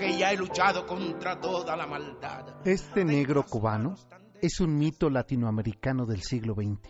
[0.00, 2.46] que ya he luchado contra toda la maldad.
[2.64, 3.96] Este negro cubano
[4.40, 6.88] es un mito latinoamericano del siglo XX.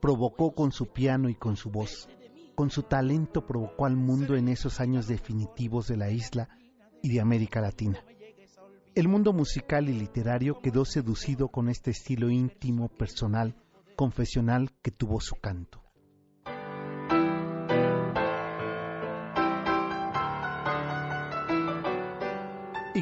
[0.00, 2.08] Provocó con su piano y con su voz.
[2.56, 6.48] Con su talento provocó al mundo en esos años definitivos de la isla
[7.04, 8.04] y de América Latina.
[8.96, 13.54] El mundo musical y literario quedó seducido con este estilo íntimo, personal,
[13.94, 15.83] confesional que tuvo su canto.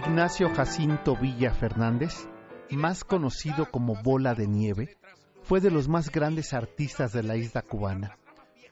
[0.04, 2.28] Ignacio Jacinto Villa Fernández,
[2.72, 4.96] más conocido como Bola de Nieve,
[5.42, 8.18] fue de los más grandes artistas de la isla cubana,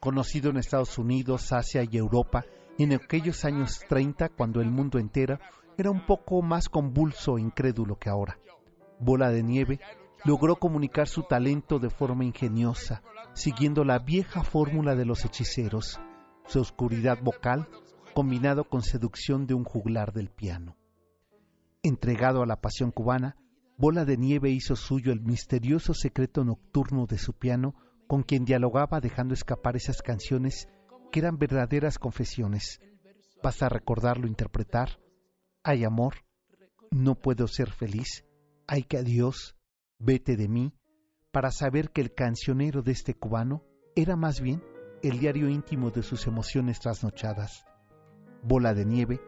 [0.01, 2.45] conocido en Estados Unidos, Asia y Europa
[2.79, 5.39] en aquellos años 30 cuando el mundo entero
[5.79, 8.37] era un poco más convulso e incrédulo que ahora.
[8.99, 9.79] Bola de Nieve
[10.25, 13.03] logró comunicar su talento de forma ingeniosa,
[13.35, 16.01] siguiendo la vieja fórmula de los hechiceros,
[16.47, 17.69] su oscuridad vocal
[18.15, 20.77] combinado con seducción de un juglar del piano.
[21.83, 23.37] Entregado a la pasión cubana,
[23.79, 27.75] Bola de Nieve hizo suyo el misterioso secreto nocturno de su piano
[28.07, 30.69] con quien dialogaba dejando escapar esas canciones
[31.11, 32.81] que eran verdaderas confesiones.
[33.43, 35.01] Basta recordarlo interpretar.
[35.63, 36.17] Hay amor,
[36.91, 38.27] no puedo ser feliz,
[38.67, 39.57] hay que adiós,
[39.99, 40.75] vete de mí,
[41.33, 43.65] para saber que el cancionero de este cubano
[43.97, 44.63] era más bien
[45.03, 47.65] el diario íntimo de sus emociones trasnochadas.
[48.43, 49.21] Bola de Nieve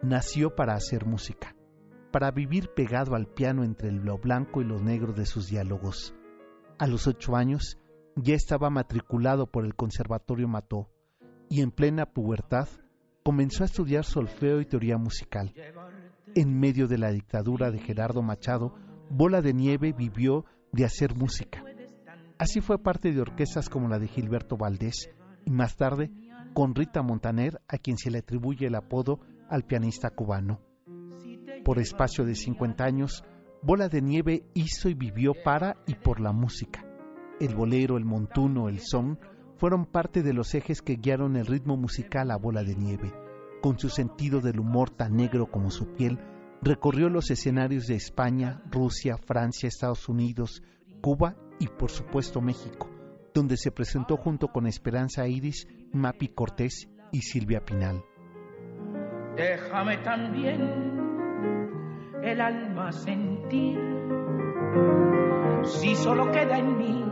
[0.00, 1.57] nació para hacer música
[2.18, 6.16] para vivir pegado al piano entre lo blanco y lo negro de sus diálogos.
[6.76, 7.78] A los ocho años
[8.16, 10.90] ya estaba matriculado por el Conservatorio Mató
[11.48, 12.66] y en plena pubertad
[13.22, 15.54] comenzó a estudiar solfeo y teoría musical.
[16.34, 18.74] En medio de la dictadura de Gerardo Machado,
[19.10, 21.62] Bola de Nieve vivió de hacer música.
[22.36, 25.08] Así fue parte de orquestas como la de Gilberto Valdés
[25.44, 26.10] y más tarde
[26.52, 30.66] con Rita Montaner, a quien se le atribuye el apodo al pianista cubano
[31.68, 33.24] por espacio de 50 años,
[33.60, 36.82] Bola de Nieve hizo y vivió para y por la música.
[37.40, 39.18] El bolero, el montuno, el son
[39.58, 43.12] fueron parte de los ejes que guiaron el ritmo musical a Bola de Nieve.
[43.60, 46.18] Con su sentido del humor tan negro como su piel,
[46.62, 50.62] recorrió los escenarios de España, Rusia, Francia, Estados Unidos,
[51.02, 52.88] Cuba y por supuesto México,
[53.34, 58.02] donde se presentó junto con Esperanza Iris, Mapi Cortés y Silvia Pinal.
[59.36, 61.07] Déjame también
[62.22, 63.78] el alma sentir.
[65.62, 67.04] Si solo queda en mí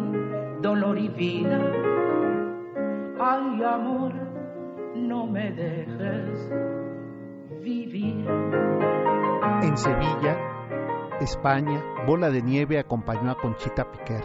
[0.61, 1.61] dolor y vida,
[3.21, 4.13] ay amor,
[4.95, 6.51] no me dejes
[7.63, 8.27] vivir.
[9.63, 10.37] En Sevilla,
[11.21, 14.25] España, Bola de Nieve acompañó a Conchita Piquer,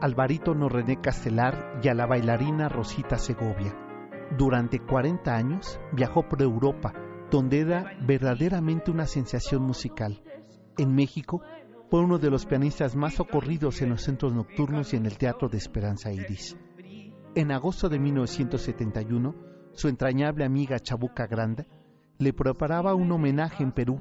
[0.00, 3.74] al barítono René Castelar y a la bailarina Rosita Segovia.
[4.36, 6.92] Durante 40 años viajó por Europa,
[7.32, 10.22] donde era verdaderamente una sensación musical.
[10.76, 11.40] En México
[11.88, 15.48] fue uno de los pianistas más ocurridos en los centros nocturnos y en el Teatro
[15.48, 16.58] de Esperanza Iris.
[17.34, 19.34] En agosto de 1971,
[19.72, 21.66] su entrañable amiga Chabuca Granda
[22.18, 23.98] le preparaba un homenaje en Perú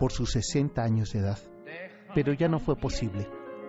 [0.00, 1.38] por sus 60 años de edad,
[2.16, 3.28] pero ya no fue posible.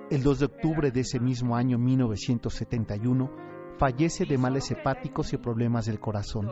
[0.09, 3.31] El 2 de octubre de ese mismo año 1971
[3.77, 6.51] fallece de males hepáticos y problemas del corazón,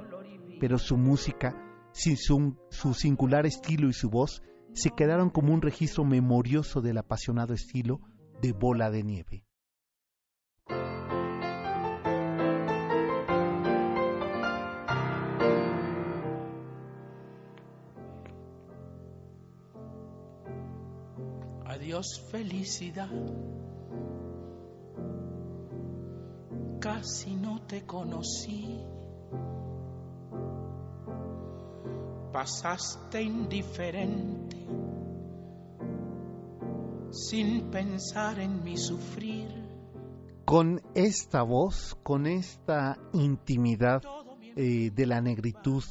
[0.59, 1.64] pero su música
[1.95, 4.44] sin su, su singular estilo y su voz,
[4.74, 8.01] se quedaron como un registro memorioso del apasionado estilo
[8.42, 9.45] de bola de nieve.
[21.65, 23.09] Adiós felicidad,
[26.81, 28.83] casi no te conocí.
[32.36, 34.58] Pasaste indiferente
[37.10, 39.48] sin pensar en mi sufrir.
[40.44, 44.02] Con esta voz, con esta intimidad
[44.58, 45.82] eh, de la negritud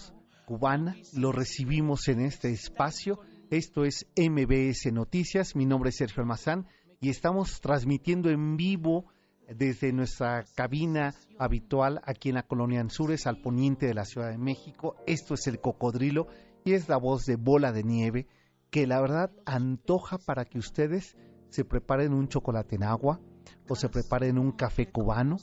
[0.44, 3.20] cubana, lo recibimos en este espacio.
[3.49, 5.56] Esto es MBS Noticias.
[5.56, 6.67] Mi nombre es Sergio Almazán
[7.00, 9.06] y estamos transmitiendo en vivo
[9.49, 14.38] desde nuestra cabina habitual aquí en la colonia Anzures, al poniente de la Ciudad de
[14.38, 14.96] México.
[15.06, 16.26] Esto es el cocodrilo
[16.64, 18.26] y es la voz de Bola de Nieve
[18.70, 21.17] que la verdad antoja para que ustedes
[21.49, 23.20] se preparen un chocolate en agua
[23.69, 25.37] o se preparen un café cubano,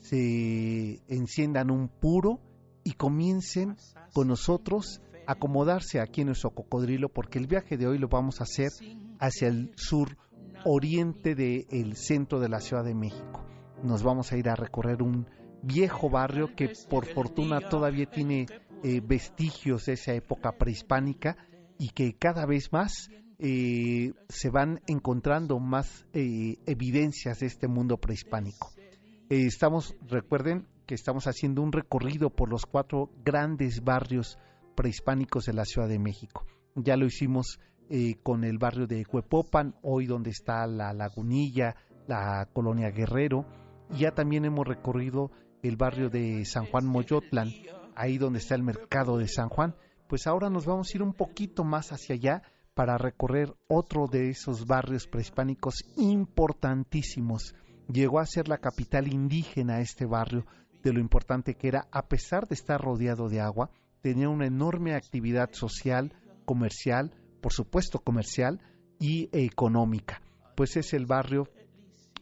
[0.00, 2.40] se enciendan un puro
[2.82, 3.76] y comiencen
[4.12, 8.40] con nosotros a acomodarse aquí en nuestro cocodrilo porque el viaje de hoy lo vamos
[8.40, 8.72] a hacer
[9.20, 10.16] hacia el sur
[10.64, 13.44] oriente del centro de la Ciudad de México.
[13.82, 15.26] Nos vamos a ir a recorrer un
[15.62, 18.46] viejo barrio que por fortuna todavía tiene
[18.82, 21.36] eh, vestigios de esa época prehispánica
[21.78, 23.10] y que cada vez más
[23.44, 28.70] eh, se van encontrando más eh, evidencias de este mundo prehispánico.
[29.28, 34.38] Eh, estamos, recuerden que estamos haciendo un recorrido por los cuatro grandes barrios
[34.76, 36.46] prehispánicos de la Ciudad de México.
[36.76, 37.58] Ya lo hicimos
[38.22, 41.76] con el barrio de Huepopan, hoy donde está la Lagunilla,
[42.06, 43.44] la colonia Guerrero,
[43.90, 45.30] ya también hemos recorrido
[45.62, 47.50] el barrio de San Juan Moyotlan,
[47.94, 49.74] ahí donde está el mercado de San Juan,
[50.08, 52.42] pues ahora nos vamos a ir un poquito más hacia allá
[52.74, 57.54] para recorrer otro de esos barrios prehispánicos importantísimos.
[57.88, 60.46] Llegó a ser la capital indígena este barrio,
[60.82, 63.70] de lo importante que era, a pesar de estar rodeado de agua,
[64.00, 66.12] tenía una enorme actividad social,
[66.44, 67.12] comercial,
[67.42, 68.60] por supuesto comercial
[68.98, 70.22] y económica.
[70.56, 71.50] Pues es el barrio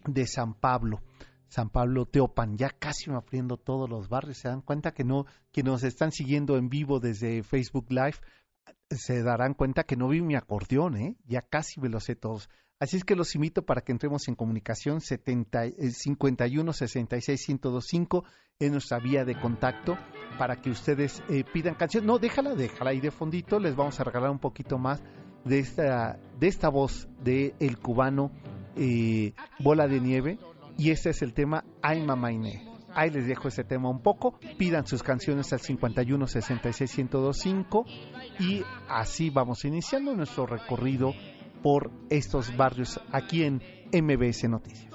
[0.04, 1.00] de San Pablo.
[1.48, 4.38] San Pablo Teopan, ya casi me abriendo todos los barrios.
[4.38, 8.16] Se dan cuenta que no, que nos están siguiendo en vivo desde Facebook Live,
[8.90, 11.16] se darán cuenta que no vi mi acordeón, ¿eh?
[11.26, 12.48] ya casi me lo sé todos.
[12.80, 18.24] Así es que los invito para que entremos en comunicación 70, 51 66 1025
[18.58, 19.98] en nuestra vía de contacto
[20.38, 22.06] para que ustedes eh, pidan canción.
[22.06, 23.60] No, déjala, déjala ahí de fondito.
[23.60, 25.02] Les vamos a regalar un poquito más
[25.44, 28.32] de esta, de esta voz de el cubano
[28.76, 30.38] eh, Bola de Nieve
[30.78, 32.66] y este es el tema Ay Mamaine.
[32.94, 34.38] Ahí les dejo ese tema un poco.
[34.56, 37.84] Pidan sus canciones al 51 66 1025
[38.38, 41.12] y así vamos iniciando nuestro recorrido
[41.62, 43.62] por estos barrios aquí en
[43.92, 44.94] MBS Noticias.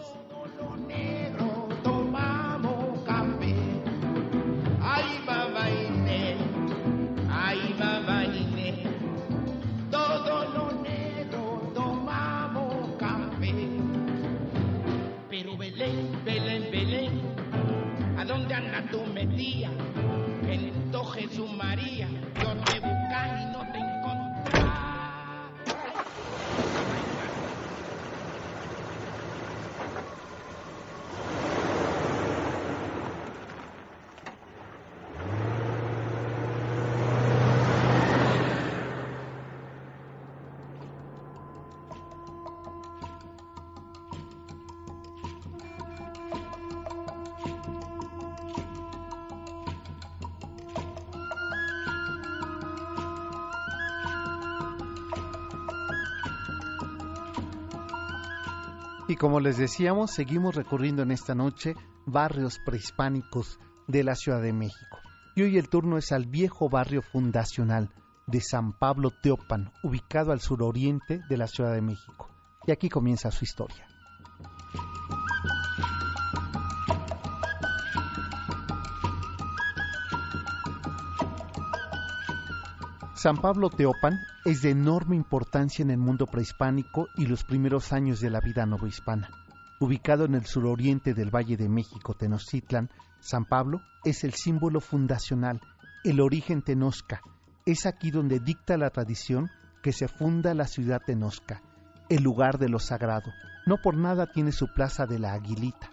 [59.15, 64.51] Y como les decíamos, seguimos recorriendo en esta noche barrios prehispánicos de la Ciudad de
[64.51, 64.98] México.
[65.38, 67.93] Y hoy el turno es al viejo barrio fundacional
[68.27, 72.29] de San Pablo Teopan, ubicado al suroriente de la Ciudad de México.
[72.67, 73.88] Y aquí comienza su historia.
[83.25, 88.20] San Pablo Teopan es de enorme importancia en el mundo prehispánico y los primeros años
[88.20, 89.32] de la vida novohispana.
[89.79, 95.60] Ubicado en el suroriente del Valle de México, Tenochtitlan, San Pablo es el símbolo fundacional,
[96.03, 97.22] el origen tenosca.
[97.65, 99.50] Es aquí donde dicta la tradición
[99.82, 101.63] que se funda la ciudad tenosca,
[102.10, 103.32] el lugar de lo sagrado.
[103.65, 105.89] No por nada tiene su plaza de la Aguilita.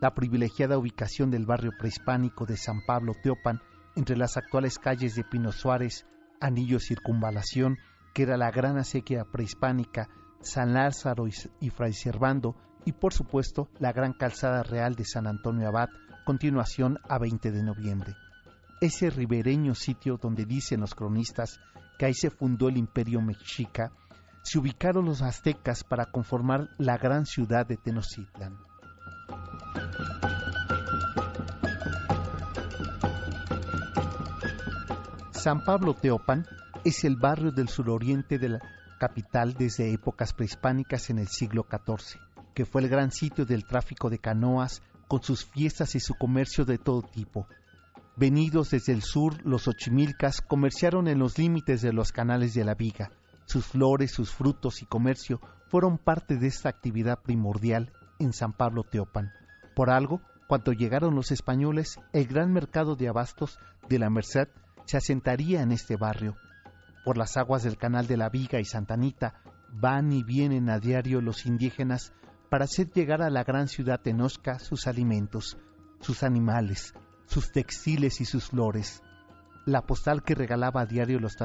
[0.00, 3.60] La privilegiada ubicación del barrio prehispánico de San Pablo Teopan
[3.94, 6.04] entre las actuales calles de Pino Suárez,
[6.44, 7.78] Anillo Circunvalación,
[8.12, 10.08] que era la gran acequia prehispánica,
[10.42, 15.68] San Lázaro y Fray Servando, y por supuesto la gran calzada real de San Antonio
[15.68, 15.88] Abad,
[16.26, 18.14] continuación a 20 de noviembre.
[18.82, 21.60] Ese ribereño sitio donde dicen los cronistas
[21.98, 23.92] que ahí se fundó el imperio mexica,
[24.42, 28.58] se ubicaron los aztecas para conformar la gran ciudad de Tenochtitlan.
[35.44, 36.46] San Pablo Teopan
[36.86, 38.60] es el barrio del suroriente de la
[38.98, 42.18] capital desde épocas prehispánicas en el siglo XIV,
[42.54, 46.64] que fue el gran sitio del tráfico de canoas con sus fiestas y su comercio
[46.64, 47.46] de todo tipo.
[48.16, 52.74] Venidos desde el sur, los ochimilcas comerciaron en los límites de los canales de la
[52.74, 53.10] Viga.
[53.44, 58.82] Sus flores, sus frutos y comercio fueron parte de esta actividad primordial en San Pablo
[58.82, 59.30] Teopan.
[59.76, 63.58] Por algo, cuando llegaron los españoles, el gran mercado de abastos
[63.90, 64.48] de la Merced
[64.84, 66.36] se asentaría en este barrio.
[67.04, 69.34] Por las aguas del canal de la Viga y Santa Anita
[69.72, 72.12] van y vienen a diario los indígenas
[72.50, 75.58] para hacer llegar a la gran ciudad tenosca sus alimentos,
[76.00, 76.94] sus animales,
[77.26, 79.02] sus textiles y sus flores.
[79.66, 81.36] La postal que regalaba a diario los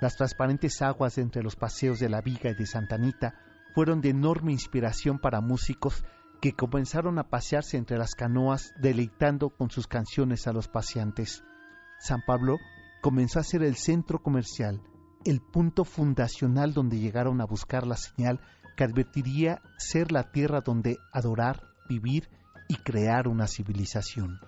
[0.00, 3.34] las transparentes aguas entre los paseos de la Viga y de Santa Anita
[3.74, 6.04] fueron de enorme inspiración para músicos
[6.40, 11.44] que comenzaron a pasearse entre las canoas deleitando con sus canciones a los paseantes.
[11.98, 12.58] San Pablo
[13.00, 14.82] comenzó a ser el centro comercial,
[15.24, 18.40] el punto fundacional donde llegaron a buscar la señal
[18.76, 22.28] que advertiría ser la tierra donde adorar, vivir
[22.68, 24.40] y crear una civilización.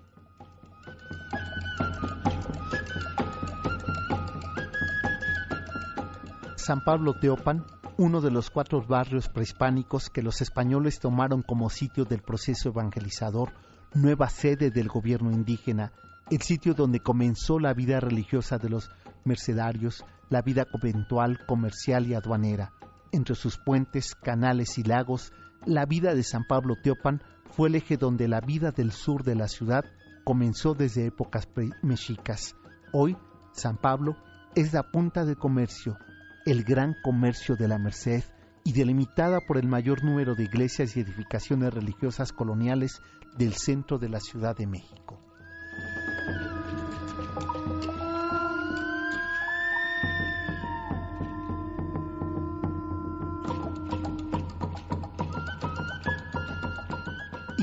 [6.57, 7.65] San Pablo Teopan,
[7.97, 13.53] uno de los cuatro barrios prehispánicos que los españoles tomaron como sitio del proceso evangelizador,
[13.95, 15.93] nueva sede del gobierno indígena
[16.31, 18.91] el sitio donde comenzó la vida religiosa de los
[19.25, 22.73] mercedarios, la vida conventual, comercial y aduanera.
[23.13, 25.33] Entre sus puentes, canales y lagos,
[25.65, 29.37] la vida de San Pablo Teopan fue el eje donde la vida del sur de
[29.37, 29.85] la ciudad
[30.25, 31.49] comenzó desde épocas
[31.83, 32.57] mexicas.
[32.93, 33.17] Hoy,
[33.53, 34.17] San Pablo
[34.57, 35.97] es la punta de comercio,
[36.45, 38.25] el gran comercio de la Merced
[38.65, 43.01] y delimitada por el mayor número de iglesias y edificaciones religiosas coloniales
[43.39, 45.16] del centro de la Ciudad de México.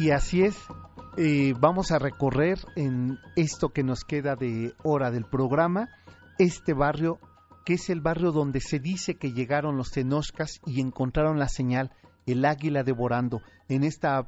[0.04, 0.58] Y así es,
[1.16, 5.88] eh, vamos a recorrer en esto que nos queda de hora del programa,
[6.38, 7.22] este barrio
[7.64, 11.94] que es el barrio donde se dice que llegaron los tenoscas y encontraron la señal,
[12.26, 14.28] el águila devorando, en esta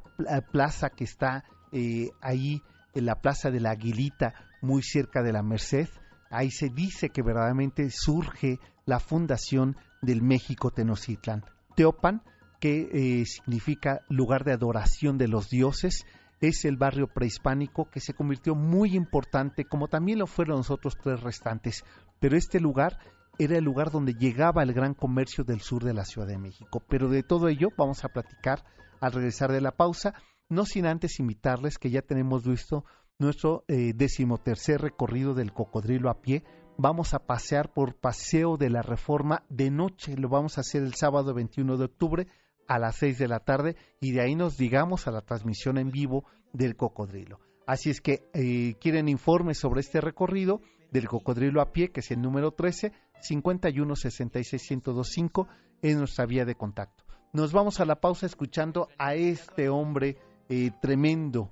[0.50, 2.62] plaza que está eh, ahí,
[2.94, 5.90] en la plaza de la Aguilita, muy cerca de la Merced,
[6.30, 11.44] ahí se dice que verdaderamente surge la fundación del México Tenochtitlan.
[11.74, 12.22] Teopan
[12.60, 16.04] que eh, significa lugar de adoración de los dioses,
[16.40, 20.96] es el barrio prehispánico que se convirtió muy importante, como también lo fueron los otros
[21.02, 21.84] tres restantes.
[22.18, 22.98] Pero este lugar
[23.38, 26.82] era el lugar donde llegaba el gran comercio del sur de la Ciudad de México.
[26.88, 28.64] Pero de todo ello vamos a platicar
[29.00, 30.14] al regresar de la pausa,
[30.48, 32.84] no sin antes invitarles que ya tenemos visto
[33.18, 36.44] nuestro eh, decimotercer recorrido del cocodrilo a pie.
[36.78, 40.94] Vamos a pasear por Paseo de la Reforma de noche, lo vamos a hacer el
[40.94, 42.26] sábado 21 de octubre
[42.68, 45.90] a las 6 de la tarde y de ahí nos digamos a la transmisión en
[45.90, 47.40] vivo del cocodrilo.
[47.66, 52.10] Así es que eh, quieren informes sobre este recorrido del cocodrilo a pie, que es
[52.10, 55.48] el número 13 51 66 1025
[55.82, 57.04] es nuestra vía de contacto.
[57.32, 60.16] Nos vamos a la pausa escuchando a este hombre
[60.48, 61.50] eh, tremendo.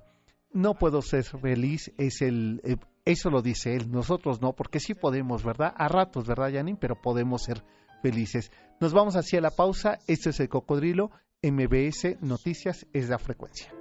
[0.51, 4.95] No puedo ser feliz, es el eh, eso lo dice él, nosotros no, porque sí
[4.95, 5.73] podemos, ¿verdad?
[5.77, 6.79] A ratos, ¿verdad, Janine?
[6.79, 7.63] Pero podemos ser
[8.05, 8.51] felices.
[8.79, 9.97] Nos vamos hacia la pausa.
[10.05, 11.09] Esto es el cocodrilo.
[11.41, 13.73] MBS Noticias es la frecuencia.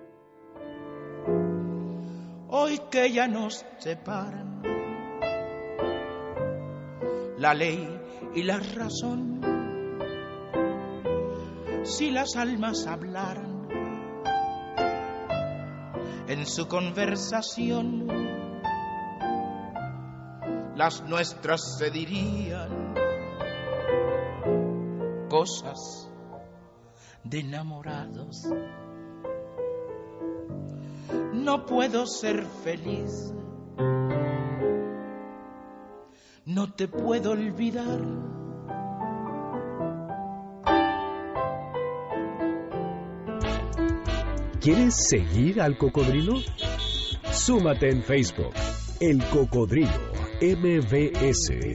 [2.49, 4.63] Hoy que ya nos separan
[7.37, 7.87] la ley
[8.35, 9.43] y la razón,
[11.83, 13.69] si las almas hablaran
[16.29, 18.07] en su conversación,
[20.77, 22.84] las nuestras se dirían
[25.35, 26.09] cosas
[27.25, 28.47] de enamorados.
[31.33, 33.35] No puedo ser feliz.
[36.47, 38.01] No te puedo olvidar.
[44.61, 46.35] ¿Quieres seguir al cocodrilo?
[47.33, 48.55] Súmate en Facebook.
[49.01, 51.75] El Cocodrilo MBS.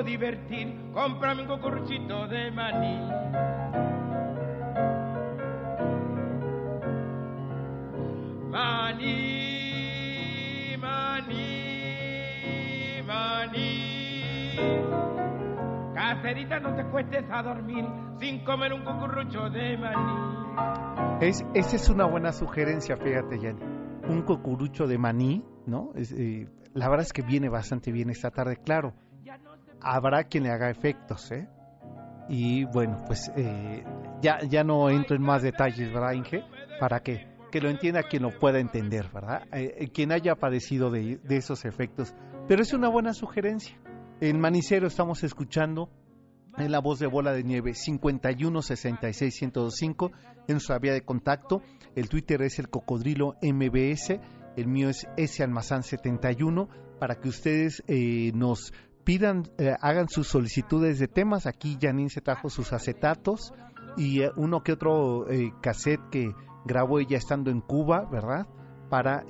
[0.00, 3.10] Divertir, cómprame un cucuruchito de maní.
[8.50, 9.16] Maní,
[10.78, 11.42] maní,
[13.06, 14.56] maní.
[15.94, 17.84] Cacerita, no te cuestes a dormir
[18.18, 20.32] sin comer un cucurrucho de maní.
[21.20, 23.60] Es, esa es una buena sugerencia, fíjate, Jenny.
[24.08, 25.90] Un cucurucho de maní, ¿no?
[25.94, 28.94] Eh, la verdad es que viene bastante bien esta tarde, claro.
[29.82, 31.48] Habrá quien le haga efectos, ¿eh?
[32.28, 33.84] Y bueno, pues eh,
[34.20, 36.44] ya, ya no entro en más detalles, ¿verdad, Inge?
[36.78, 39.42] Para que, que lo entienda quien lo pueda entender, ¿verdad?
[39.52, 42.14] Eh, eh, quien haya padecido de, de esos efectos.
[42.48, 43.76] Pero es una buena sugerencia.
[44.20, 45.90] En Manicero estamos escuchando
[46.58, 50.12] en la voz de Bola de Nieve 51 66 1025
[50.46, 51.60] en nuestra vía de contacto.
[51.96, 54.20] El Twitter es el cocodrilo MBS
[54.56, 57.82] el mío es S Almazán 71, para que ustedes
[58.34, 58.72] nos
[59.04, 61.46] pidan, eh, hagan sus solicitudes de temas.
[61.46, 63.52] Aquí Janine se trajo sus acetatos
[63.96, 65.26] y eh, uno que otro
[65.60, 68.46] cassette que grabó ella estando en Cuba, ¿verdad?
[68.88, 69.24] Para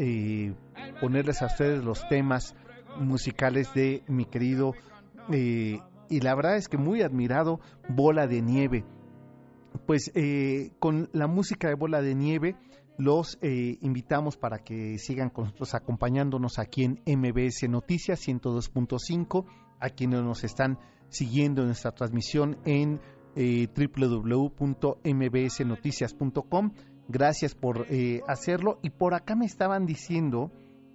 [1.00, 2.54] ponerles a ustedes los temas
[2.98, 4.74] musicales de mi querido
[5.30, 8.84] y la verdad es que muy admirado Bola de Nieve.
[9.86, 10.12] Pues
[10.80, 12.56] con la música de Bola de Nieve
[12.98, 19.44] los eh, invitamos para que sigan con nosotros acompañándonos aquí en MBS Noticias 102.5,
[19.82, 23.00] a quienes nos están siguiendo en nuestra transmisión en
[23.34, 26.72] eh, www.mbsnoticias.com.
[27.08, 28.78] Gracias por eh, hacerlo.
[28.82, 30.52] Y por acá me estaban diciendo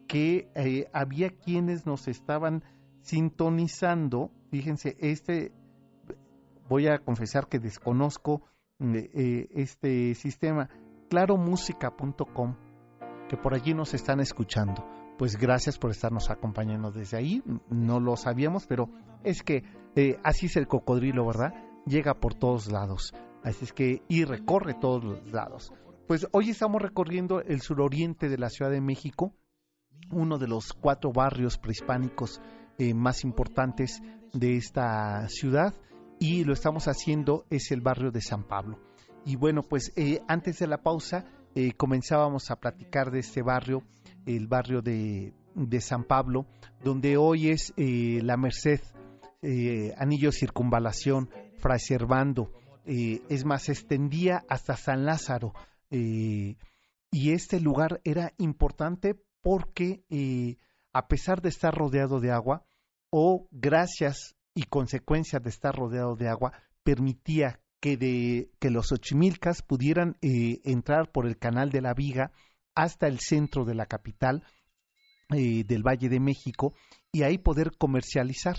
[0.07, 2.63] que eh, había quienes nos estaban
[3.01, 4.31] sintonizando.
[4.49, 5.51] Fíjense, este,
[6.69, 8.43] voy a confesar que desconozco
[8.79, 10.69] este sistema
[11.09, 12.55] claromúsica.com,
[13.27, 14.96] que por allí nos están escuchando.
[15.17, 17.43] Pues gracias por estarnos acompañando desde ahí.
[17.69, 18.89] No lo sabíamos, pero
[19.23, 19.63] es que
[19.95, 21.53] eh, así es el cocodrilo, ¿verdad?
[21.87, 23.13] Llega por todos lados.
[23.43, 25.73] Así es que y recorre todos los lados.
[26.07, 29.33] Pues hoy estamos recorriendo el suroriente de la Ciudad de México,
[30.11, 32.39] uno de los cuatro barrios prehispánicos
[32.77, 34.03] eh, más importantes
[34.33, 35.73] de esta ciudad
[36.19, 38.79] y lo estamos haciendo es el barrio de San Pablo.
[39.25, 41.25] Y bueno, pues eh, antes de la pausa
[41.75, 43.81] comenzábamos a platicar de este barrio,
[44.27, 45.33] el barrio de,
[45.79, 46.45] San Pablo,
[46.83, 48.81] donde hoy es eh, La Merced,
[49.97, 52.51] Anillo Circunvalación, Fray Servando,
[52.85, 55.53] es más, se extendía hasta San Lázaro.
[55.89, 56.55] y
[57.11, 60.03] este lugar era importante porque
[60.93, 62.65] a pesar de estar rodeado de agua,
[63.11, 69.61] o gracias y consecuencia de estar rodeado de agua, permitía que, de, que los ochimilcas
[69.61, 72.31] pudieran eh, entrar por el canal de la Viga
[72.77, 74.43] hasta el centro de la capital
[75.29, 76.73] eh, del Valle de México
[77.11, 78.57] y ahí poder comercializar.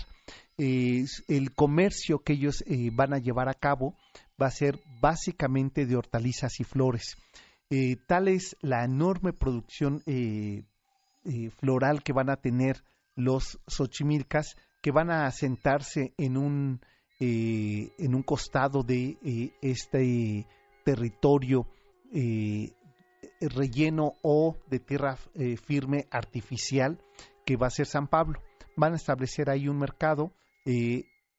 [0.57, 3.95] el comercio que ellos eh, van a llevar a cabo
[4.41, 7.15] va a ser básicamente de hortalizas y flores.
[8.07, 10.03] tal es la enorme producción
[11.59, 12.83] floral que van a tener
[13.15, 16.81] los xochimilcas que van a asentarse en un
[17.21, 20.47] eh, en un costado de eh, este
[20.85, 21.67] territorio
[22.13, 22.71] eh,
[23.41, 25.17] relleno o de tierra
[25.63, 27.01] firme artificial
[27.45, 28.41] que va a ser San Pablo.
[28.75, 30.33] Van a establecer ahí un mercado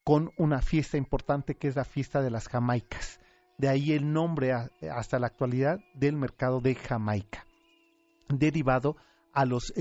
[0.05, 3.21] con una fiesta importante que es la fiesta de las Jamaicas.
[3.59, 7.47] De ahí el nombre hasta la actualidad del mercado de Jamaica,
[8.29, 8.97] derivado
[9.33, 9.73] a los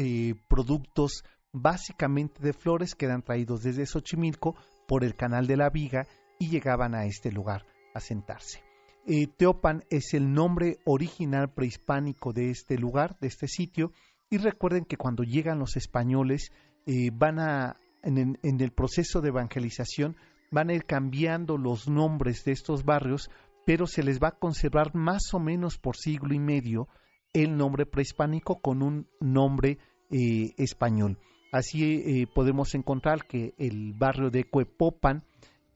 [0.47, 4.55] productos básicamente de flores que eran traídos desde Xochimilco
[4.88, 6.05] por el canal de la Viga
[6.38, 8.68] y llegaban a este lugar a sentarse.
[9.06, 13.92] Eh, Teopan es el nombre original prehispánico de este lugar, de este sitio,
[14.30, 16.52] y recuerden que cuando llegan los españoles
[16.86, 20.16] eh, van a, en, el proceso de evangelización,
[20.52, 23.30] van a ir cambiando los nombres de estos barrios,
[23.66, 26.88] pero se les va a conservar más o menos por siglo y medio
[27.34, 29.78] el nombre prehispánico con un nombre
[30.12, 31.18] eh, español.
[31.52, 35.24] Así podemos encontrar que el barrio de Cuepopan,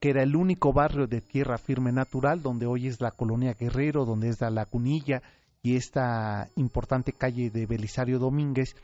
[0.03, 4.03] que era el único barrio de tierra firme natural, donde hoy es la colonia Guerrero,
[4.03, 5.23] donde es la Lacunilla
[5.61, 8.75] y esta importante calle de Belisario Domínguez,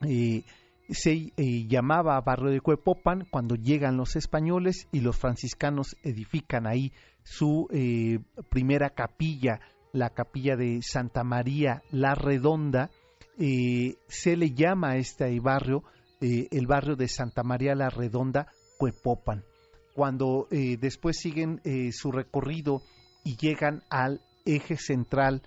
[0.00, 0.42] eh,
[0.88, 6.90] se eh, llamaba barrio de Cuepopan cuando llegan los españoles y los franciscanos edifican ahí
[7.22, 7.68] su
[8.50, 9.60] primera capilla,
[9.92, 12.90] la capilla de Santa María la Redonda,
[13.38, 15.84] se le llama a este barrio
[16.20, 19.44] eh, el barrio de Santa María la Redonda, Cuepopan.
[19.94, 22.82] Cuando eh, después siguen eh, su recorrido
[23.24, 25.42] y llegan al eje central,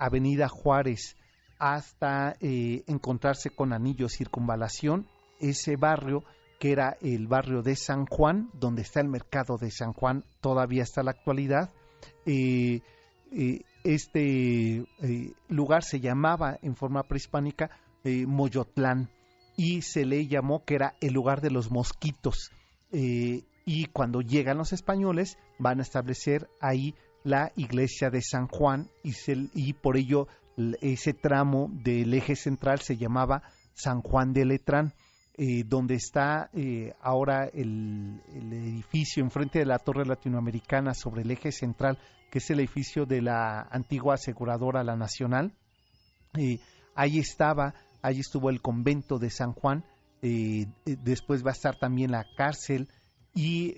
[0.00, 1.16] Avenida Juárez,
[1.58, 5.06] hasta encontrarse con Anillo Circunvalación,
[5.38, 6.24] ese barrio
[6.60, 10.82] que era el barrio de San Juan, donde está el mercado de San Juan todavía
[10.82, 11.70] hasta la actualidad.
[12.26, 12.82] Eh,
[13.32, 14.84] eh, este
[15.48, 17.70] lugar se llamaba en forma prehispánica
[18.04, 19.08] Moyotlán
[19.56, 22.50] y se le llamó que era el lugar de los mosquitos.
[23.72, 29.74] Y cuando llegan los españoles van a establecer ahí la iglesia de San Juan y,
[29.74, 30.26] por ello
[30.80, 34.92] ese tramo del eje central se llamaba San Juan de Letrán.
[35.42, 41.50] Eh, donde está eh, ahora el, edificio enfrente de la Torre Latinoamericana sobre el eje
[41.50, 41.96] central,
[42.30, 45.54] que es el edificio de la antigua aseguradora La Nacional.
[46.36, 46.58] Eh,
[46.94, 49.84] ahí estaba, ahí estuvo el convento de San Juan,
[50.84, 52.88] después va a estar también la cárcel
[53.34, 53.74] y,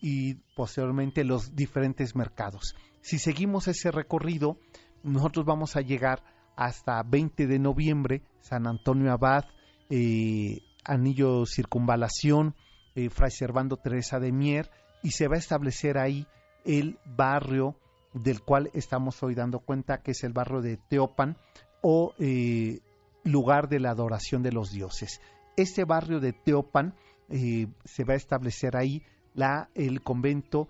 [0.00, 2.74] y posteriormente los diferentes mercados.
[3.00, 4.58] Si seguimos ese recorrido,
[5.02, 6.22] nosotros vamos a llegar
[6.56, 9.44] hasta 20 de noviembre, San Antonio Abad,
[9.90, 12.54] eh, Anillo Circunvalación,
[12.94, 14.70] eh, Fray Servando Teresa de Mier,
[15.02, 16.26] y se va a establecer ahí
[16.64, 17.76] el barrio
[18.14, 21.36] del cual estamos hoy dando cuenta, que es el barrio de Teopan
[21.80, 22.80] o eh,
[23.24, 25.20] lugar de la adoración de los dioses.
[25.56, 26.94] Este barrio de Teopan
[27.32, 30.68] eh, se va a establecer ahí la, el convento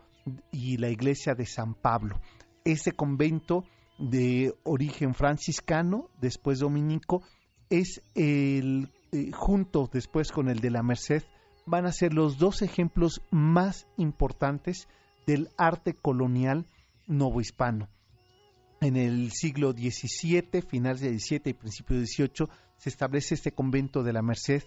[0.52, 2.20] y la iglesia de San Pablo.
[2.64, 3.64] Este convento
[3.98, 7.22] de origen franciscano, después dominico,
[7.68, 11.24] es el eh, junto después con el de la Merced,
[11.66, 14.86] van a ser los dos ejemplos más importantes
[15.26, 16.66] del arte colonial
[17.08, 17.88] novohispano.
[18.80, 24.04] En el siglo XVII, finales del XVII y principio del XVIII, se establece este convento
[24.04, 24.62] de la Merced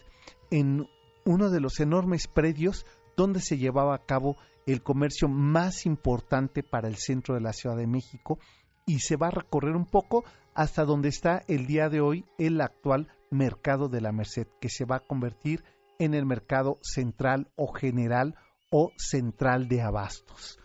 [0.52, 0.88] en
[1.26, 2.86] uno de los enormes predios
[3.18, 7.78] donde se llevaba a cabo el comercio más importante para el centro de la Ciudad
[7.78, 8.40] de México
[8.86, 12.62] y se va a recorrer un poco hasta donde está el día de hoy el
[12.62, 15.64] actual mercado de la Merced, que se va a convertir
[16.00, 18.36] en el mercado central o general
[18.70, 20.60] o central de abastos.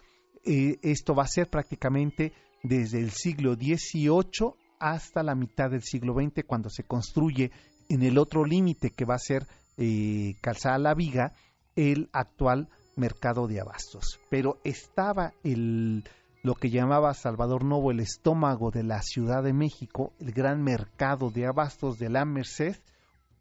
[0.45, 6.15] Eh, esto va a ser prácticamente desde el siglo XVIII hasta la mitad del siglo
[6.15, 7.51] XX, cuando se construye
[7.89, 9.47] en el otro límite que va a ser
[9.81, 11.33] eh, Calzada La Viga,
[11.75, 14.21] el actual mercado de abastos.
[14.29, 16.05] Pero estaba el,
[16.43, 21.31] lo que llamaba Salvador Novo el estómago de la Ciudad de México, el gran mercado
[21.31, 22.77] de abastos de la Merced,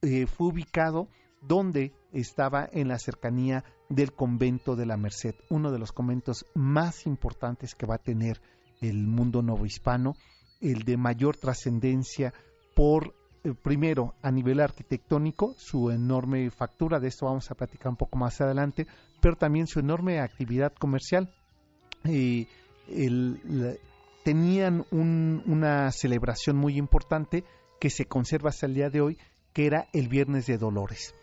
[0.01, 1.09] eh, fue ubicado
[1.41, 7.05] donde estaba en la cercanía del convento de la Merced, uno de los conventos más
[7.05, 8.41] importantes que va a tener
[8.81, 10.15] el mundo novohispano,
[10.61, 12.33] el de mayor trascendencia
[12.75, 17.97] por, eh, primero, a nivel arquitectónico, su enorme factura, de esto vamos a platicar un
[17.97, 18.87] poco más adelante,
[19.21, 21.33] pero también su enorme actividad comercial.
[24.23, 27.43] Tenían una celebración muy importante
[27.79, 29.17] que se conserva hasta el día de hoy,
[29.53, 31.15] que era el Viernes de Dolores.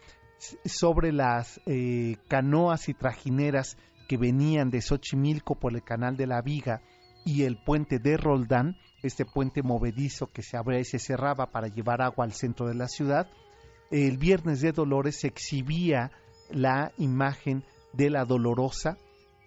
[0.65, 3.77] Sobre las eh, canoas y trajineras
[4.09, 6.81] que venían de Xochimilco por el canal de la Viga
[7.27, 11.67] y el puente de Roldán, este puente movedizo que se abría y se cerraba para
[11.67, 13.29] llevar agua al centro de la ciudad,
[13.91, 16.13] el Viernes de Dolores se exhibía
[16.51, 18.97] la imagen de la Dolorosa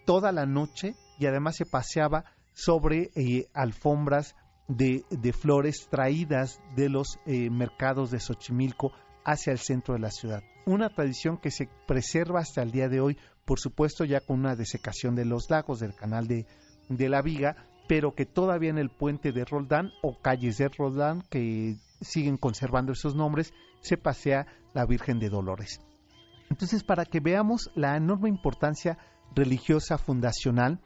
[0.06, 4.36] toda la noche y además se paseaba sobre eh, alfombras
[4.68, 8.92] de, flores traídas de los eh, mercados de Xochimilco
[9.24, 10.44] hacia el centro de la ciudad.
[10.66, 14.56] Una tradición que se preserva hasta el día de hoy, por supuesto ya con una
[14.56, 16.46] desecación de los lagos del canal de,
[16.90, 17.56] de la Viga,
[17.90, 22.92] pero que todavía en el puente de Roldán o calles de Roldán, que siguen conservando
[22.92, 25.82] esos nombres, se pasea la Virgen de Dolores.
[26.52, 29.00] Entonces, para que veamos la enorme importancia
[29.36, 30.80] religiosa fundacional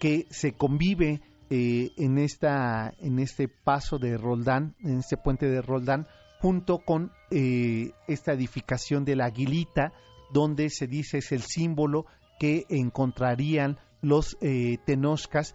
[0.00, 5.60] que se convive eh, en, esta, en este paso de Roldán, en este puente de
[5.60, 6.06] Roldán,
[6.40, 9.92] junto con eh, esta edificación de la Aguilita,
[10.32, 12.06] donde se dice es el símbolo
[12.40, 15.54] que encontrarían los eh, tenoscas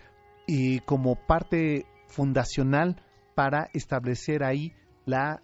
[0.86, 3.01] como parte fundacional
[3.36, 4.73] para establecer ahí
[5.06, 5.41] la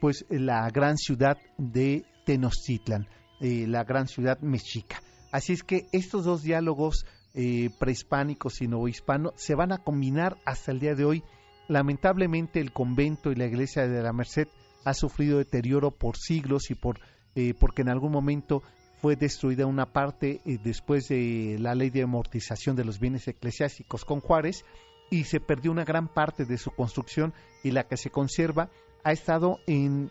[0.00, 3.06] pues la gran ciudad de Tenochtitlan,
[3.40, 5.00] la gran ciudad mexica.
[5.34, 10.70] Así es que estos dos diálogos eh, prehispánicos y novohispanos se van a combinar hasta
[10.70, 11.24] el día de hoy.
[11.66, 14.46] Lamentablemente el convento y la iglesia de la Merced
[14.84, 17.00] ha sufrido deterioro por siglos y por
[17.34, 18.62] eh, porque en algún momento
[19.00, 24.04] fue destruida una parte eh, después de la ley de amortización de los bienes eclesiásticos
[24.04, 24.64] con Juárez
[25.10, 28.70] y se perdió una gran parte de su construcción y la que se conserva
[29.02, 30.10] ha estado en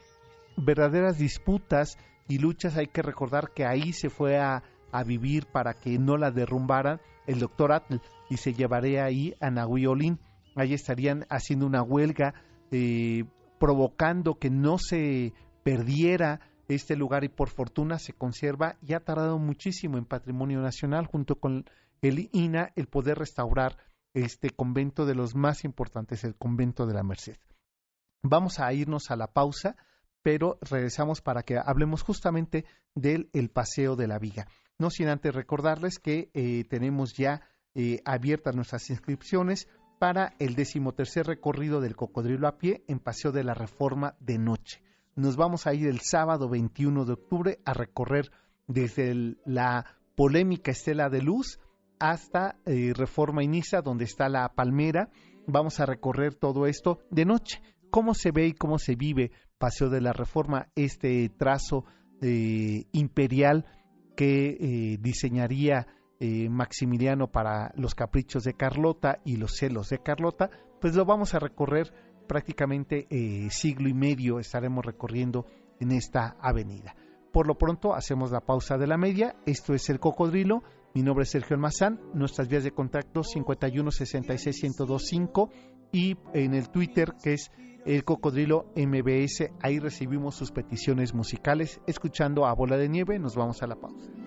[0.56, 2.78] verdaderas disputas y luchas.
[2.78, 7.02] Hay que recordar que ahí se fue a a vivir para que no la derrumbaran
[7.26, 7.96] el doctor Atl
[8.30, 10.20] y se llevaría ahí a Nahuiolín.
[10.56, 12.36] Ahí estarían haciendo una huelga,
[12.72, 13.26] eh,
[13.60, 16.42] provocando que no se perdiera
[16.76, 21.40] este lugar y por fortuna se conserva y ha tardado muchísimo en patrimonio nacional junto
[21.40, 21.66] con
[22.02, 23.78] el INA el poder restaurar
[24.14, 27.38] este convento de los más importantes, el convento de la Merced.
[28.22, 29.76] Vamos a irnos a la pausa,
[30.22, 34.48] pero regresamos para que hablemos justamente del el paseo de la viga.
[34.78, 37.42] No sin antes recordarles que eh, tenemos ya
[37.76, 39.68] eh, abiertas nuestras inscripciones
[40.00, 44.83] para el decimotercer recorrido del cocodrilo a pie en Paseo de la Reforma de noche.
[45.16, 48.32] Nos vamos a ir el sábado 21 de octubre a recorrer
[48.68, 51.60] desde la polémica Estela de Luz
[52.00, 55.12] hasta eh, Reforma Inicia, donde está la Palmera.
[55.46, 57.62] Vamos a recorrer todo esto de noche.
[57.92, 61.86] ¿Cómo se ve y cómo se vive Paseo de la Reforma, este trazo
[62.20, 63.66] eh, imperial
[64.16, 65.88] que eh, diseñaría
[66.50, 70.50] Maximiliano para los caprichos de Carlota y los celos de Carlota?
[70.80, 71.94] Pues lo vamos a recorrer
[72.28, 73.08] prácticamente
[73.50, 75.46] siglo y medio, estaremos recorriendo
[75.80, 76.96] en esta avenida.
[77.32, 79.36] Por lo pronto hacemos la pausa de la media.
[79.46, 80.64] Esto es el cocodrilo.
[80.94, 85.50] Mi nombre es Sergio Almazán, nuestras vías de contacto 51 66 1025
[85.92, 87.52] y en el Twitter que es
[87.86, 89.52] el Cocodrilo MBS.
[89.62, 91.82] Ahí recibimos sus peticiones musicales.
[91.88, 94.23] Escuchando a Bola de Nieve, nos vamos a la pausa.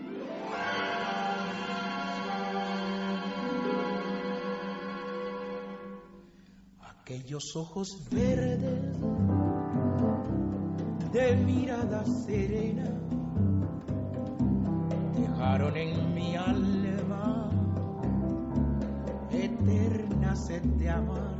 [7.08, 8.98] Aquellos ojos verdes
[11.12, 12.90] de mirada serena
[15.16, 17.48] dejaron en mi alma
[19.30, 21.38] eterna sed de amar,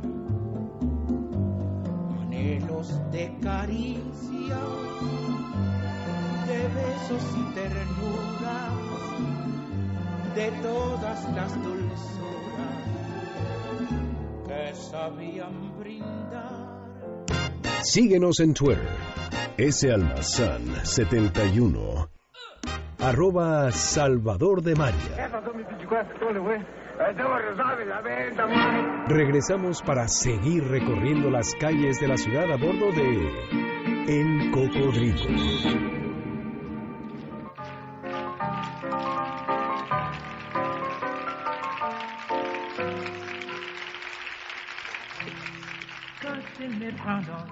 [2.21, 4.59] anhelos de caricia,
[6.47, 8.71] de besos y ternuras,
[10.33, 12.36] de todas las dulzuras
[14.67, 17.25] que sabían brindar.
[17.81, 18.89] Síguenos en Twitter,
[19.57, 19.91] S.
[19.91, 22.09] Almazán 71
[22.99, 25.29] arroba Salvador de María.
[29.07, 33.29] Regresamos para seguir recorriendo las calles de la ciudad a bordo de
[34.07, 35.96] El Cocodrilo.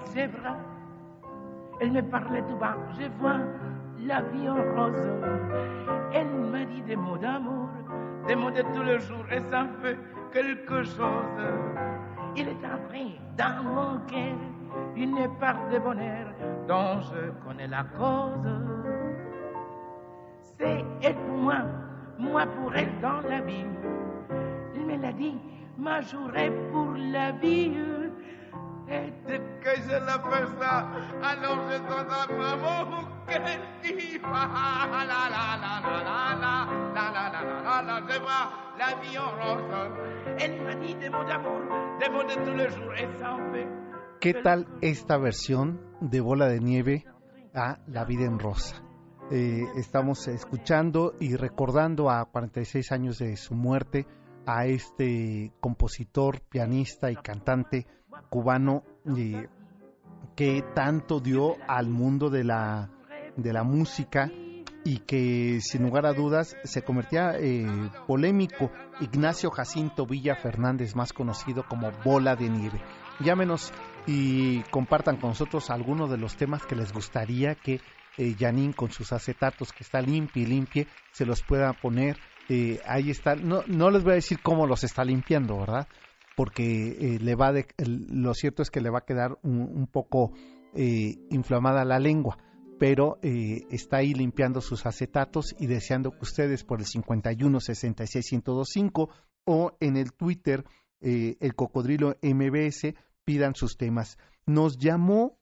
[0.06, 0.58] Ses bras,
[1.80, 3.40] elle me parlait tout bas, je vois
[4.00, 5.10] la vie en rose.
[6.14, 7.70] Elle m'a dit des mots d'amour,
[8.28, 9.98] des mots de tous les jours, et ça fait
[10.32, 11.42] quelque chose.
[12.36, 14.38] Il est entré dans mon cœur
[14.96, 16.28] une part de bonheur
[16.68, 18.50] dont je connais la cause.
[20.58, 21.58] C'est elle pour moi,
[22.18, 23.66] moi pour elle dans la vie.
[24.76, 25.38] Il me l'a dit,
[25.78, 28.05] ma journée pour la vie.
[44.20, 47.06] ¿Qué tal esta versión de Bola de Nieve
[47.54, 48.84] a La vida en rosa?
[49.32, 54.06] Eh, estamos escuchando y recordando a 46 años de su muerte
[54.46, 57.88] a este compositor, pianista y cantante
[58.36, 58.84] cubano
[59.18, 59.48] eh,
[60.36, 62.90] que tanto dio al mundo de la,
[63.38, 64.30] de la música
[64.84, 67.66] y que sin lugar a dudas se convertía eh,
[68.06, 68.72] polémico.
[69.00, 72.82] Ignacio Jacinto Villa Fernández, más conocido como Bola de Nieve.
[73.22, 73.72] Llámenos
[74.06, 77.80] y compartan con nosotros algunos de los temas que les gustaría que
[78.18, 82.18] eh, Janine con sus acetatos que está limpia y limpie se los pueda poner.
[82.50, 85.88] Eh, ahí está, no, no les voy a decir cómo los está limpiando, ¿verdad?
[86.36, 90.34] Porque eh, le va de, lo cierto es que le va a quedar un, poco
[90.74, 92.38] eh, inflamada la lengua,
[92.78, 98.34] pero eh, está ahí limpiando sus acetatos y deseando que ustedes por el 51 66
[98.34, 99.10] 1025
[99.46, 100.66] o en el Twitter
[101.02, 102.96] el cocodrilo MBS
[103.26, 104.18] pidan sus temas.
[104.48, 105.38] Nos llamó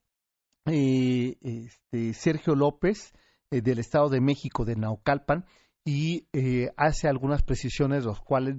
[0.65, 3.13] este, Sergio López
[3.49, 5.45] del Estado de México de Naucalpan
[5.85, 6.27] y
[6.75, 8.57] hace algunas precisiones, los cuales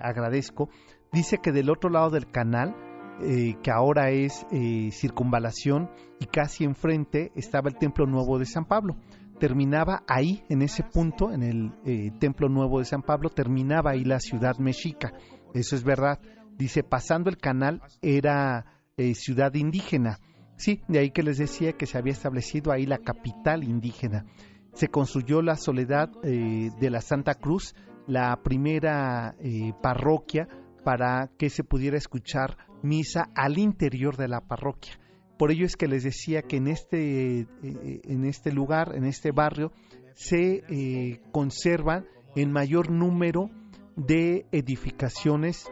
[0.00, 0.68] agradezco
[1.12, 2.74] dice que del otro lado del canal,
[3.20, 5.90] eh, que ahora es eh, circunvalación
[6.20, 8.96] y casi enfrente estaba el Templo Nuevo de San Pablo.
[9.40, 14.04] Terminaba ahí, en ese punto, en el eh, Templo Nuevo de San Pablo, terminaba ahí
[14.04, 15.12] la ciudad mexica.
[15.52, 16.20] Eso es verdad.
[16.56, 18.66] Dice, pasando el canal era
[19.14, 20.18] ciudad indígena.
[20.56, 24.24] Sí, de ahí que les decía que se había establecido ahí la capital indígena.
[24.72, 27.76] Se construyó la soledad de la Santa Cruz,
[28.08, 29.36] la primera
[29.80, 30.48] parroquia
[30.88, 34.98] para que se pudiera escuchar misa al interior de la parroquia.
[35.36, 39.70] Por ello es que les decía que en este, en este lugar, en este barrio,
[40.14, 43.50] se conservan en mayor número
[43.96, 45.70] de edificaciones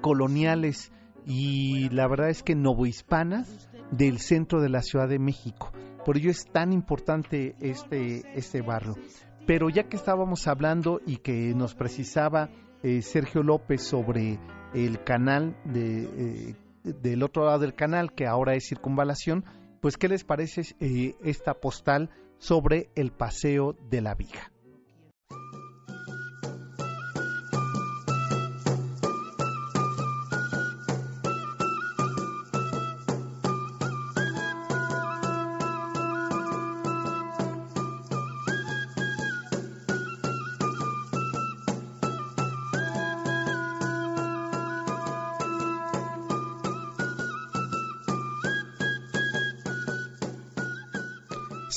[0.00, 0.90] coloniales
[1.26, 5.70] y la verdad es que novohispanas del centro de la Ciudad de México.
[6.06, 8.94] Por ello es tan importante este, este barrio.
[9.46, 12.48] Pero ya que estábamos hablando y que nos precisaba
[12.82, 14.38] eh, Sergio López sobre
[14.74, 19.44] el canal de, eh, del otro lado del canal, que ahora es circunvalación,
[19.80, 24.52] pues ¿qué les parece eh, esta postal sobre el paseo de la viga?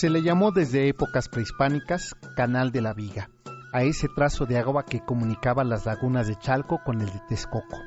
[0.01, 3.29] Se le llamó desde épocas prehispánicas Canal de la Viga,
[3.71, 7.77] a ese trazo de agua que comunicaba las lagunas de Chalco con el de Texcoco.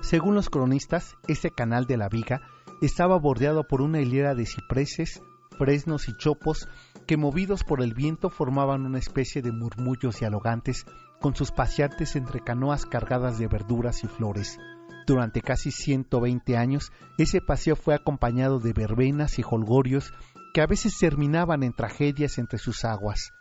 [0.00, 2.40] Según los cronistas, ese canal de la Viga
[2.82, 5.22] estaba bordeado por una hilera de cipreses,
[5.56, 6.68] fresnos y chopos
[7.06, 10.86] que movidos por el viento formaban una especie de murmullos dialogantes
[11.20, 14.58] con sus paseantes entre canoas cargadas de verduras y flores.
[15.06, 20.12] Durante casi 120 años, ese paseo fue acompañado de verbenas y holgorios
[20.58, 23.32] que a veces terminaban en tragedias entre sus aguas.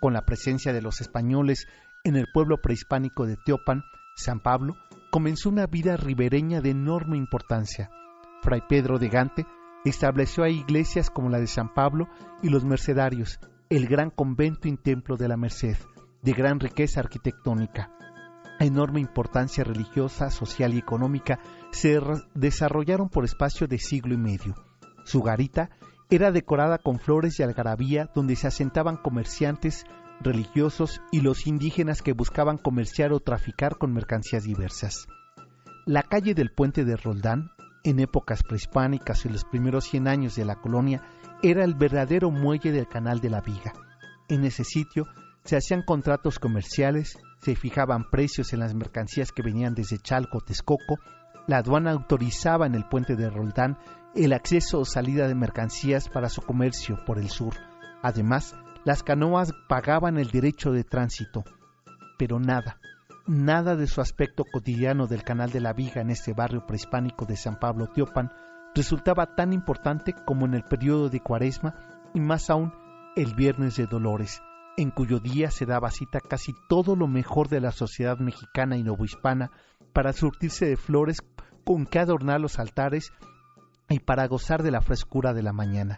[0.00, 1.68] Con la presencia de los españoles
[2.02, 3.84] en el pueblo prehispánico de Teopan,
[4.16, 4.74] San Pablo,
[5.12, 7.88] comenzó una vida ribereña de enorme importancia.
[8.42, 9.46] Fray Pedro de Gante
[9.84, 12.08] estableció ahí iglesias como la de San Pablo
[12.42, 13.38] y los Mercedarios,
[13.70, 15.76] el gran convento y templo de la Merced,
[16.20, 17.92] de gran riqueza arquitectónica.
[18.58, 21.38] enorme importancia religiosa, social y económica
[21.70, 22.00] se
[22.34, 24.56] desarrollaron por espacio de siglo y medio.
[25.04, 25.70] Su garita
[26.10, 29.84] era decorada con flores y algarabía donde se asentaban comerciantes,
[30.20, 35.06] religiosos y los indígenas que buscaban comerciar o traficar con mercancías diversas.
[35.84, 37.50] La calle del puente de Roldán,
[37.84, 41.02] en épocas prehispánicas y los primeros 100 años de la colonia,
[41.42, 43.72] era el verdadero muelle del canal de la Viga.
[44.28, 45.06] En ese sitio
[45.44, 50.98] se hacían contratos comerciales, se fijaban precios en las mercancías que venían desde Chalco Texcoco,
[51.46, 53.78] la aduana autorizaba en el puente de Roldán
[54.14, 57.54] el acceso o salida de mercancías para su comercio por el sur.
[58.02, 58.54] Además,
[58.84, 61.44] las canoas pagaban el derecho de tránsito.
[62.18, 62.78] Pero nada,
[63.26, 67.36] nada de su aspecto cotidiano del Canal de la Viga en este barrio prehispánico de
[67.36, 68.32] San Pablo Teopan
[68.74, 71.74] resultaba tan importante como en el periodo de Cuaresma
[72.14, 72.72] y más aún
[73.16, 74.42] el Viernes de Dolores,
[74.76, 78.82] en cuyo día se daba cita casi todo lo mejor de la sociedad mexicana y
[78.82, 79.50] novohispana
[79.96, 81.22] para surtirse de flores
[81.64, 83.14] con que adornar los altares
[83.88, 85.96] y para gozar de la frescura de la mañana.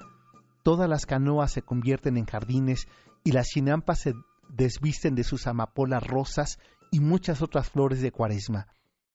[0.63, 2.87] Todas las canoas se convierten en jardines
[3.25, 4.15] y las chinampas se
[4.51, 6.61] desvisten de sus amapolas rosas
[6.93, 8.69] y muchas otras flores de cuaresma.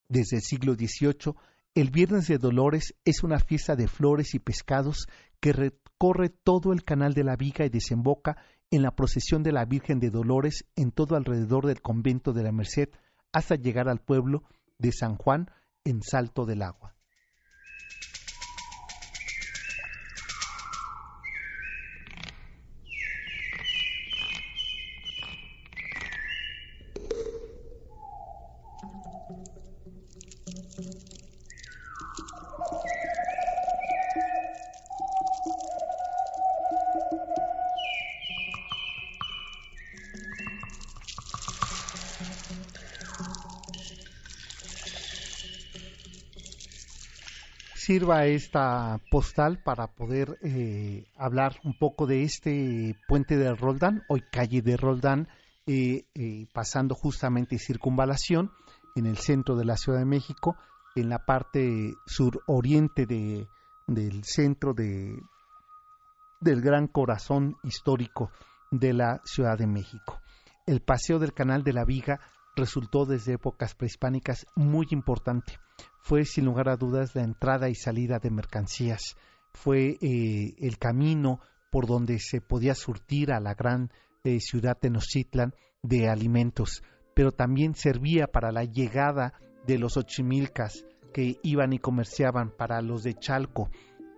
[0.09, 1.33] Desde el siglo XVIII,
[1.75, 5.07] el Viernes de Dolores es una fiesta de flores y pescados
[5.39, 8.35] que recorre todo el canal de la Viga y desemboca
[8.69, 12.51] en la procesión de la Virgen de Dolores en todo alrededor del convento de la
[12.51, 12.89] Merced
[13.31, 14.43] hasta llegar al pueblo
[14.83, 15.49] de San Juan
[15.85, 16.92] en Salto del Agua.
[48.03, 54.25] Sirva esta postal para poder eh, hablar un poco de este puente de Roldán, hoy
[54.29, 55.29] calle de Roldán,
[55.67, 58.51] eh, eh, pasando justamente circunvalación
[58.97, 60.57] en el centro de la Ciudad de México,
[60.97, 63.47] en la parte suroriente de,
[63.87, 65.17] del centro de,
[66.41, 68.31] del gran corazón histórico
[68.69, 70.19] de la Ciudad de México.
[70.67, 72.19] El paseo del Canal de la Viga
[72.53, 75.53] resultó desde épocas prehispánicas muy importante
[76.01, 79.15] fue sin lugar a dudas la entrada y salida de mercancías,
[79.53, 81.39] fue eh, el camino
[81.71, 83.91] por donde se podía surtir a la gran
[84.23, 89.33] eh, ciudad Tenochtitlan de alimentos, pero también servía para la llegada
[89.65, 93.69] de los ochimilcas que iban y comerciaban para los de Chalco,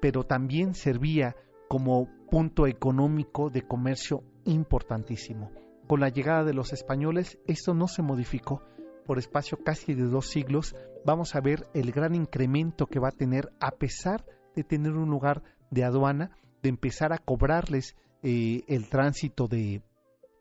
[0.01, 1.35] pero también servía
[1.67, 5.51] como punto económico de comercio importantísimo.
[5.87, 8.63] Con la llegada de los españoles esto no se modificó,
[9.05, 10.75] por espacio casi de dos siglos,
[11.05, 14.25] vamos a ver el gran incremento que va a tener a pesar
[14.55, 16.31] de tener un lugar de aduana,
[16.63, 19.81] de empezar a cobrarles eh, el tránsito de,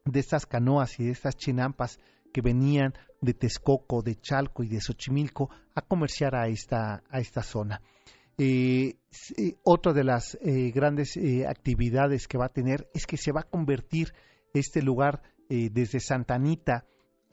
[0.05, 1.99] de estas canoas y de estas chinampas
[2.33, 7.43] que venían de Texcoco, de Chalco y de Xochimilco a comerciar a esta, a esta
[7.43, 7.81] zona.
[8.37, 8.97] Eh,
[9.63, 13.43] otra de las eh, grandes eh, actividades que va a tener es que se va
[13.43, 14.13] a convertir
[14.53, 16.87] este lugar desde Santa Anita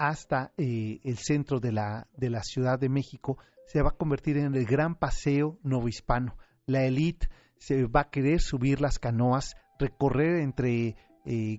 [0.10, 3.38] hasta el centro de la, de la Ciudad de México,
[3.68, 6.38] se va a convertir en el gran paseo novohispano.
[6.66, 10.95] La élite se va a querer subir las canoas, recorrer entre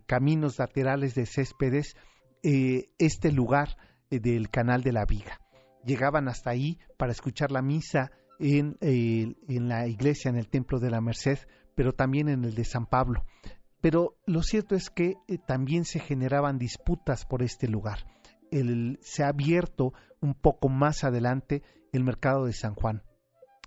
[0.06, 1.96] caminos laterales de céspedes
[2.42, 3.76] este lugar
[4.10, 5.40] del Canal de la Viga.
[5.84, 10.90] Llegaban hasta ahí para escuchar la misa en, en la iglesia, en el Templo de
[10.90, 11.38] la Merced,
[11.74, 13.24] pero también en el de San Pablo.
[13.80, 18.06] Pero lo cierto es que eh, también se generaban disputas por este lugar.
[19.00, 23.02] Se ha abierto un poco más adelante el mercado de San Juan.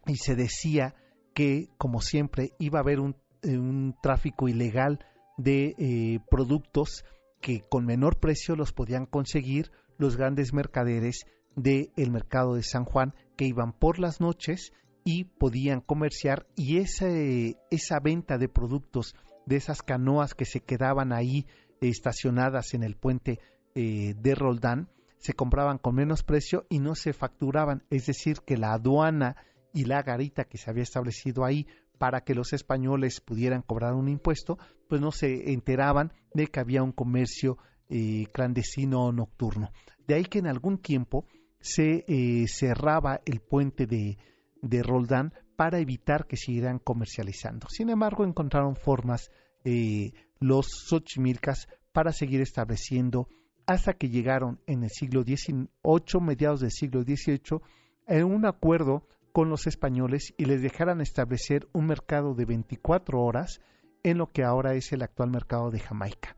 [0.08, 0.96] Y se decía
[1.34, 5.00] que, como siempre, iba a haber un, eh, tráfico ilegal
[5.38, 7.04] de eh, productos
[7.42, 11.26] que con menor precio los podían conseguir los grandes mercaderes
[11.56, 14.72] del mercado de San Juan que iban por las noches
[15.04, 16.48] y podían comerciar.
[16.56, 19.16] Y esa venta de productos
[19.46, 21.46] de esas canoas que se quedaban ahí
[21.82, 23.40] estacionadas en el puente
[23.76, 28.58] eh, de Roldán se compraban con menos precio y no se facturaban, es decir, que
[28.58, 29.36] la aduana
[29.74, 31.68] y la garita que se había establecido ahí
[31.98, 34.58] para que los españoles pudieran cobrar un impuesto,
[34.88, 37.58] pues no se enteraban de que había un comercio
[37.90, 39.72] eh, clandestino nocturno.
[40.08, 41.26] De ahí que en algún tiempo
[41.60, 44.18] se eh, cerraba el puente de,
[44.62, 47.68] de, Roldán para evitar que siguieran comercializando.
[47.70, 49.32] Sin embargo, encontraron formas
[49.64, 53.28] eh, los Xochimilcas para seguir estableciendo
[53.68, 57.62] hasta que llegaron en el siglo XVIII, mediados del siglo XVIII,
[58.08, 63.60] en un acuerdo con los españoles y les dejaran establecer un mercado de 24 horas
[64.04, 66.38] en lo que ahora es el actual mercado de Jamaica.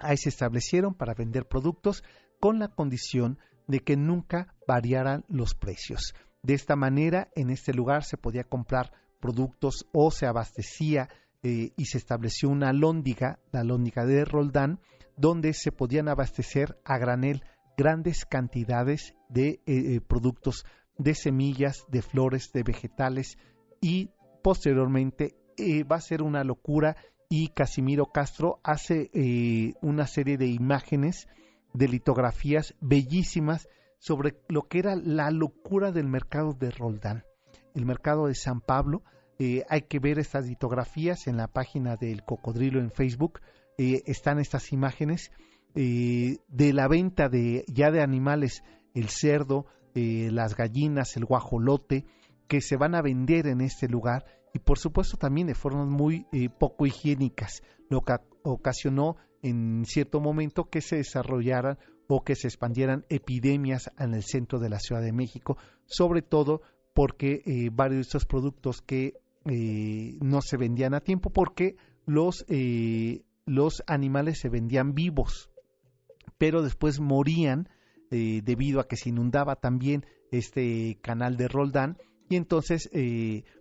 [0.00, 2.02] Ahí se establecieron para vender productos
[2.40, 3.38] con la condición
[3.68, 6.14] de que nunca variaran los precios.
[6.42, 11.08] De esta manera, en este lugar se podía comprar productos o se abastecía
[11.42, 14.80] eh, y se estableció una lóndiga, la lóndiga de Roldán,
[15.16, 17.42] donde se podían abastecer a granel
[17.76, 20.66] grandes cantidades de eh, eh, productos
[20.98, 23.38] de semillas, de flores, de vegetales
[23.80, 24.10] y
[24.42, 25.36] posteriormente
[25.90, 26.96] va a ser una locura
[27.28, 29.10] y Casimiro Castro hace
[29.82, 31.28] una serie de imágenes
[31.74, 33.68] de litografías bellísimas
[33.98, 37.24] sobre lo que era la locura del mercado de Roldán,
[37.74, 39.02] el mercado de San Pablo.
[39.42, 43.40] Eh, hay que ver estas litografías en la página del cocodrilo en Facebook.
[43.78, 45.32] Eh, están estas imágenes
[45.74, 48.62] eh, de la venta de ya de animales,
[48.92, 49.64] el cerdo,
[49.94, 52.04] las gallinas, el guajolote,
[52.48, 56.26] que se van a vender en este lugar y por supuesto también de formas muy
[56.58, 58.14] poco higiénicas, lo que
[58.44, 61.78] ocasionó en cierto momento que se desarrollaran
[62.08, 66.62] o que se expandieran epidemias en el centro de la Ciudad de México, sobre todo
[66.94, 69.14] porque varios de estos productos que
[69.46, 71.76] eh, no se vendían a tiempo porque
[72.06, 75.50] los, eh, los animales se vendían vivos,
[76.38, 77.68] pero después morían
[78.12, 81.96] debido a que se inundaba también este canal de Roldán
[82.28, 82.90] y entonces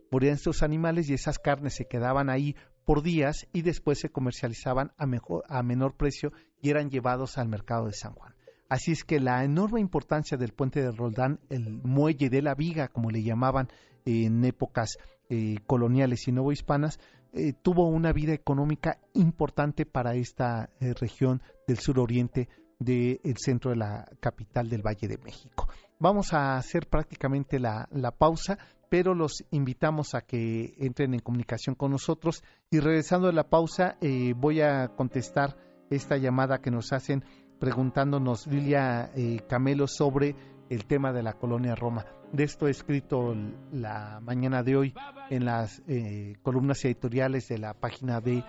[0.10, 2.56] morían estos animales y esas carnes se quedaban ahí
[2.90, 7.48] por días y después se comercializaban a, mejor, a menor precio y eran llevados al
[7.48, 8.34] mercado de San Juan.
[8.68, 12.88] Así es que la enorme importancia del puente de Roldán, el muelle de la viga,
[12.88, 13.68] como le llamaban
[14.06, 14.98] en épocas
[15.30, 17.00] eh, coloniales y novohispanas,
[17.32, 22.50] eh, tuvo una vida económica importante para esta eh, región del suroriente
[22.80, 25.68] del centro de la capital del Valle de México.
[26.00, 28.58] Vamos a hacer prácticamente la, la pausa,
[28.90, 32.42] pero los invitamos a que entren en comunicación con nosotros.
[32.72, 35.56] Y regresando a la pausa, eh, voy a contestar
[35.92, 37.24] esta llamada que nos hacen
[37.60, 39.12] preguntándonos Lilia
[39.48, 40.36] Camelo sobre
[40.70, 42.06] el tema de la colonia Roma.
[42.32, 43.36] De esto he escrito
[43.72, 44.94] la mañana de hoy
[45.30, 48.44] en las eh, columnas editoriales de la página de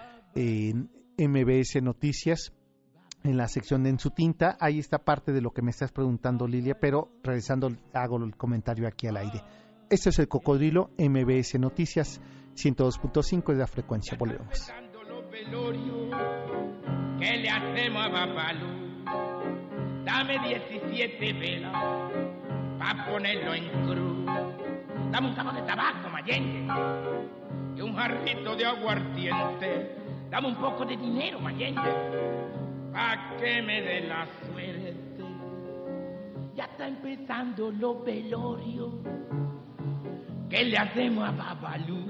[1.18, 2.52] MBS Noticias,
[3.22, 4.56] en la sección de En su tinta.
[4.60, 8.86] Ahí está parte de lo que me estás preguntando, Lilia, pero regresando hago el comentario
[8.86, 9.42] aquí al aire.
[9.88, 12.20] Este es el Cocodrilo MBS Noticias
[12.54, 14.16] 102.5 de la frecuencia.
[14.18, 14.72] Volvemos.
[17.18, 18.89] ¿Qué le hacemos a Babalu?
[20.04, 21.72] Dame 17 velas
[22.78, 24.26] para ponerlo en cruz.
[25.10, 26.66] Dame un cabo de tabaco, Mayenge,
[27.76, 29.96] y un jarrito de aguardiente.
[30.30, 31.80] Dame un poco de dinero, Mayenge,
[32.92, 34.94] para que me dé la suerte.
[36.54, 38.90] Ya está empezando los velorios
[40.50, 42.04] ¿Qué le hacemos a Babalú?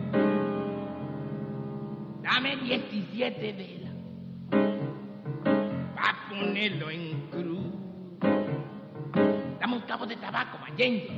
[2.23, 3.80] Dame 17 velas
[6.41, 7.73] para ponerlo en cruz.
[9.61, 11.13] Dame un cabo de tabaco mayendo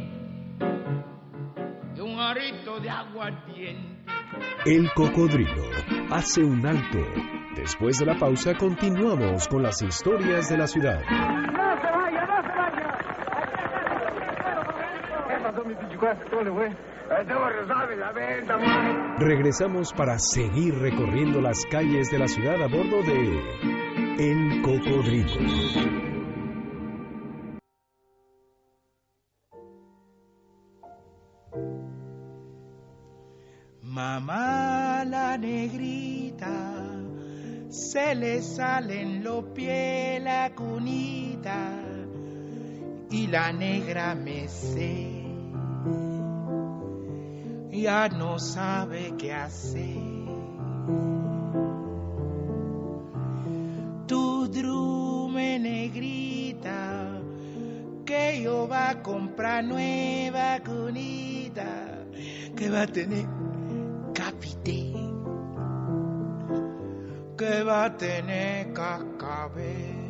[1.95, 4.03] y un arito de aguardiente.
[4.65, 5.71] El cocodrilo
[6.11, 6.99] hace un alto.
[7.57, 11.01] Después de la pausa continuamos con las historias de la ciudad.
[11.01, 12.99] No se vaya, no se vaya.
[15.29, 16.21] ¿Qué pasó, mi pichicuazo?
[16.31, 16.71] ¿Cómo le fue?
[19.19, 23.72] Regresamos para seguir recorriendo las calles de la ciudad a bordo de
[24.25, 25.41] El Cocodrilo.
[33.83, 36.85] Mamá la negrita,
[37.69, 41.83] se le salen los pies la cunita
[43.11, 45.25] y la negra me sé.
[47.73, 50.23] Ya no sabe qué hacer.
[54.63, 57.21] Drume negrita,
[58.07, 62.05] que yo va a comprar nueva cunita,
[62.57, 63.27] que va a tener
[64.15, 64.93] capité,
[67.37, 70.01] que va a tener cascabel.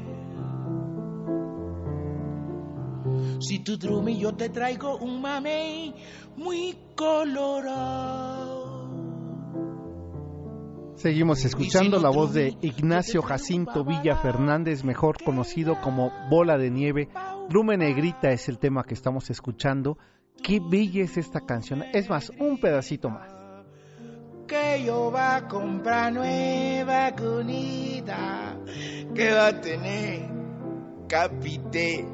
[3.41, 5.95] Si tu drume yo te traigo un mamey
[6.37, 8.52] muy colorado.
[10.95, 17.09] Seguimos escuchando la voz de Ignacio Jacinto Villa Fernández, mejor conocido como Bola de Nieve.
[17.51, 19.99] Lume Negrita es el tema que estamos escuchando.
[20.43, 21.83] Qué bella es esta canción.
[21.93, 23.33] Es más, un pedacito más.
[24.47, 28.59] Que yo va a comprar nueva cunita,
[29.15, 30.31] que va a tener
[31.09, 32.07] capité,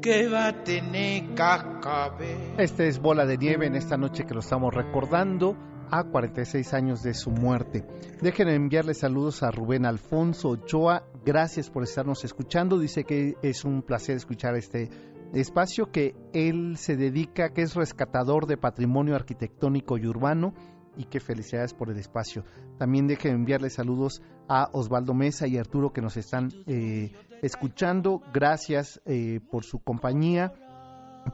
[0.00, 2.54] que va a tener cascabel.
[2.56, 5.56] Este es Bola de Nieve en esta noche que lo estamos recordando
[5.90, 7.84] a 46 años de su muerte.
[8.20, 11.04] Dejen enviarle saludos a Rubén Alfonso Ochoa.
[11.24, 12.78] Gracias por estarnos escuchando.
[12.78, 14.90] Dice que es un placer escuchar este
[15.32, 20.54] espacio que él se dedica, que es rescatador de patrimonio arquitectónico y urbano
[20.96, 22.44] y que felicidades por el espacio.
[22.78, 27.12] También dejen enviarle saludos a Osvaldo Mesa y Arturo que nos están eh,
[27.42, 28.20] escuchando.
[28.32, 30.52] Gracias eh, por su compañía.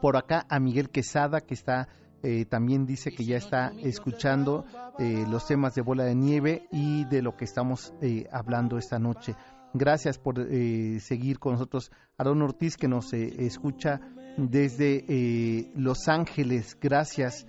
[0.03, 1.89] Por acá a Miguel Quesada que está
[2.25, 4.64] eh, también dice que ya está escuchando
[4.99, 8.99] eh, los temas de bola de nieve y de lo que estamos eh, hablando esta
[8.99, 9.37] noche.
[9.75, 11.91] Gracias por eh, seguir con nosotros.
[12.16, 14.01] Aaron Ortiz que nos eh, escucha
[14.39, 16.77] desde Los Ángeles.
[16.81, 17.47] Gracias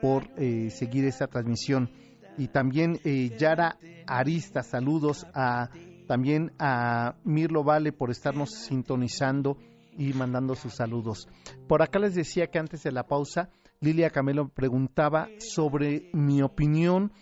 [0.00, 0.28] por
[0.70, 1.90] seguir esta transmisión.
[2.36, 3.00] Y también
[3.38, 3.76] Yara
[4.06, 5.70] Arista, saludos a
[6.06, 9.56] también a Mirlo Vale por estarnos sintonizando
[9.96, 11.28] y mandando sus saludos.
[11.68, 13.50] Por acá les decía que antes de la pausa,
[13.80, 17.12] Lilia Camelo preguntaba sobre mi opinión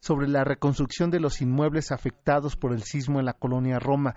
[0.00, 4.14] sobre la reconstrucción de los inmuebles afectados por el sismo en la colonia Roma.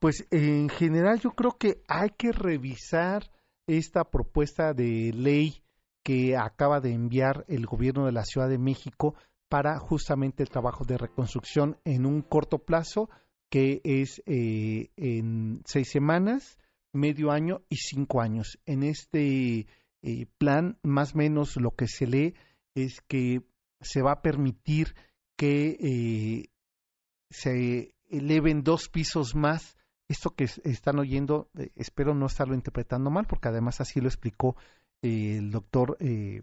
[0.00, 3.30] Pues en general yo creo que hay que revisar
[3.66, 5.62] esta propuesta de ley
[6.02, 9.14] que acaba de enviar el gobierno de la Ciudad de México
[9.48, 13.08] para justamente el trabajo de reconstrucción en un corto plazo
[13.50, 16.58] que es eh, en seis semanas,
[16.92, 18.58] medio año y cinco años.
[18.66, 19.66] En este
[20.02, 22.34] eh, plan, más o menos lo que se lee
[22.74, 23.42] es que
[23.80, 24.94] se va a permitir
[25.36, 26.50] que eh,
[27.30, 29.76] se eleven dos pisos más.
[30.08, 34.56] Esto que están oyendo, eh, espero no estarlo interpretando mal, porque además así lo explicó
[35.02, 36.42] eh, el doctor eh,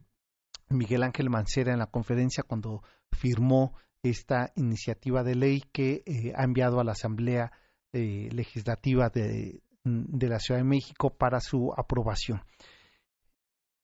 [0.69, 6.03] Miguel Ángel Mancera en la conferencia cuando firmó esta iniciativa de ley que
[6.35, 7.51] ha enviado a la Asamblea
[7.91, 12.41] Legislativa de la Ciudad de México para su aprobación.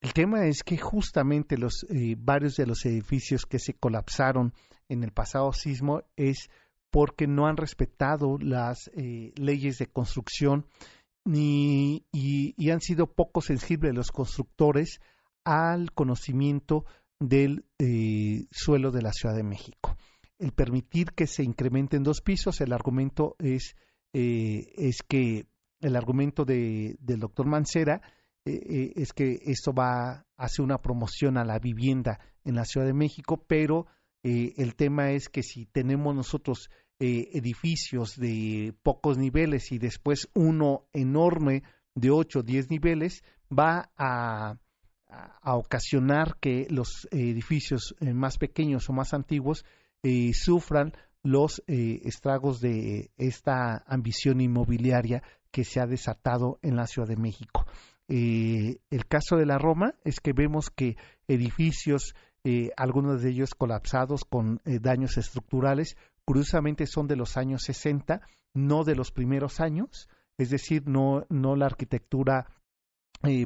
[0.02, 4.54] El tema es que justamente los eh, varios de los edificios que se colapsaron
[4.90, 6.50] en el pasado sismo es
[6.90, 10.66] porque no han respetado las eh, leyes de construcción
[11.24, 15.00] ni, y, han sido poco sensibles los constructores
[15.46, 16.86] al conocimiento
[17.20, 19.96] del eh, suelo de la Ciudad de México.
[20.40, 23.76] El permitir que se incrementen dos pisos, el argumento es,
[24.14, 25.46] eh, es que
[25.80, 28.02] el argumento de, del doctor Mancera
[28.46, 32.66] eh, eh, es que esto va a hacer una promoción a la vivienda en la
[32.66, 33.88] Ciudad de México, pero
[34.24, 36.70] eh, el tema es que si tenemos nosotros
[37.00, 41.64] eh, edificios de pocos niveles y después uno enorme
[41.96, 44.58] de 8 o 10 niveles, va a,
[45.10, 49.66] a, ocasionar que los edificios eh, más pequeños o más antiguos
[50.34, 55.22] sufran los estragos de esta ambición inmobiliaria
[55.52, 57.68] que se ha desatado en la Ciudad de México.
[58.14, 60.98] Eh, el caso de la Roma es que vemos que
[61.30, 65.96] edificios, eh, algunos de ellos colapsados con eh, daños estructurales,
[66.26, 68.20] curiosamente son de los años 60,
[68.54, 72.48] no de los primeros años, es decir, no, no la arquitectura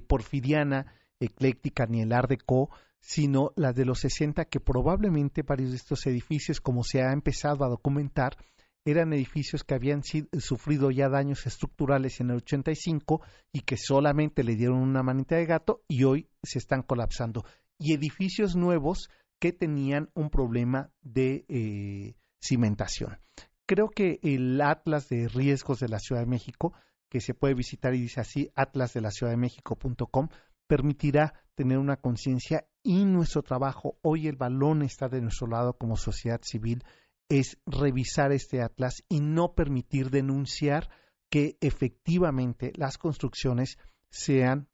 [0.08, 5.76] porfiriana, ecléctica ni el Art Deco, sino la de los 60 que probablemente varios de
[5.76, 8.38] estos edificios, como se ha empezado a documentar,
[8.86, 13.22] eran edificios que habían sufrido ya daños estructurales en el 85
[13.52, 17.44] y que solamente le dieron una manita de gato y hoy se están colapsando.
[17.80, 19.10] Y edificios nuevos
[19.40, 23.18] que tenían un problema de eh, cimentación.
[23.66, 26.74] Creo que el Atlas de Riesgos de la Ciudad de México,
[27.10, 30.30] que se puede visitar y dice así, atlasdelaciudaddemexico.com,
[30.68, 35.98] permitirá tener una conciencia y nuestro trabajo, hoy el balón está de nuestro lado como
[35.98, 36.84] sociedad civil,
[37.30, 40.90] es revisar este atlas y no permitir denunciar
[41.30, 43.78] que efectivamente las construcciones
[44.10, 44.70] sean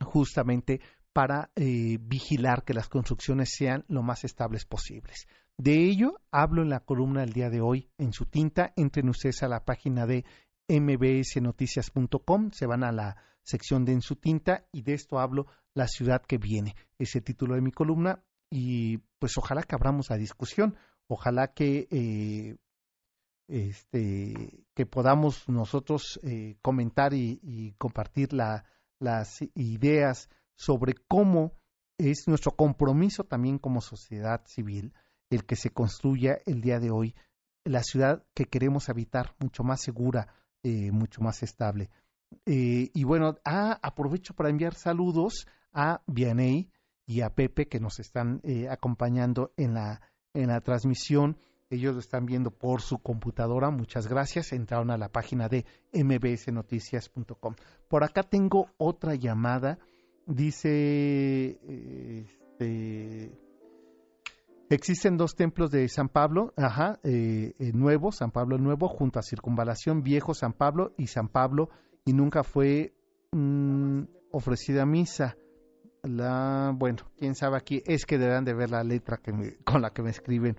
[0.00, 0.80] justamente
[1.12, 5.26] para eh, vigilar que las construcciones sean lo más estables posibles.
[5.58, 8.72] De ello hablo en la columna del día de hoy en su tinta.
[8.76, 10.24] Entren ustedes a la página de
[10.68, 15.88] mbsnoticias.com, se van a la sección de en su tinta y de esto hablo la
[15.88, 16.74] ciudad que viene.
[16.98, 20.76] Es el título de mi columna y pues ojalá que abramos la discusión.
[21.08, 22.56] Ojalá que, eh,
[23.48, 28.64] este, que podamos nosotros eh, comentar y, compartir la,
[28.98, 31.52] las ideas sobre cómo
[31.98, 34.94] es nuestro compromiso también como sociedad civil
[35.30, 37.14] el que se construya el día de hoy
[37.64, 41.90] la ciudad que queremos habitar, mucho más segura, eh, mucho más estable.
[42.46, 46.70] y bueno, ah, aprovecho para enviar saludos a Vianey
[47.06, 48.40] y a Pepe que nos están
[48.70, 50.00] acompañando en la
[50.34, 51.36] en la transmisión.
[51.70, 53.70] Ellos lo están viendo por su computadora.
[53.70, 54.52] Muchas gracias.
[54.52, 57.54] Entraron a la página de mbsnoticias.com.
[57.88, 59.78] Por acá tengo otra llamada.
[60.26, 63.32] Dice, este,
[64.68, 69.22] existen dos templos de San Pablo, ajá, eh, eh, nuevo, San Pablo Nuevo, junto a
[69.22, 71.70] Circunvalación, Viejo San Pablo y San Pablo,
[72.04, 72.94] y nunca fue
[73.32, 75.36] mm, ofrecida misa
[76.02, 79.90] la bueno quién sabe aquí es que deberán de ver la letra que con la
[79.90, 80.56] que me escriben.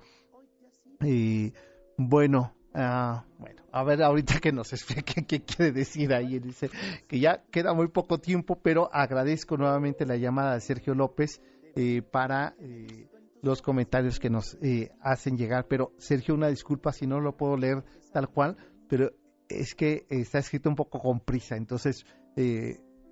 [1.01, 1.53] Y
[1.97, 6.69] bueno ah, bueno a ver ahorita que nos explique qué quiere decir ahí dice
[7.07, 11.41] que ya queda muy poco tiempo pero agradezco nuevamente la llamada de Sergio López
[11.75, 13.09] eh, para eh,
[13.41, 15.67] los comentarios que nos eh, hacen llegar.
[15.67, 17.83] Pero Sergio una disculpa si no lo puedo leer
[18.13, 18.55] tal cual
[18.87, 19.11] pero
[19.49, 21.57] es que está escrito un poco con prisa.
[21.57, 22.05] Entonces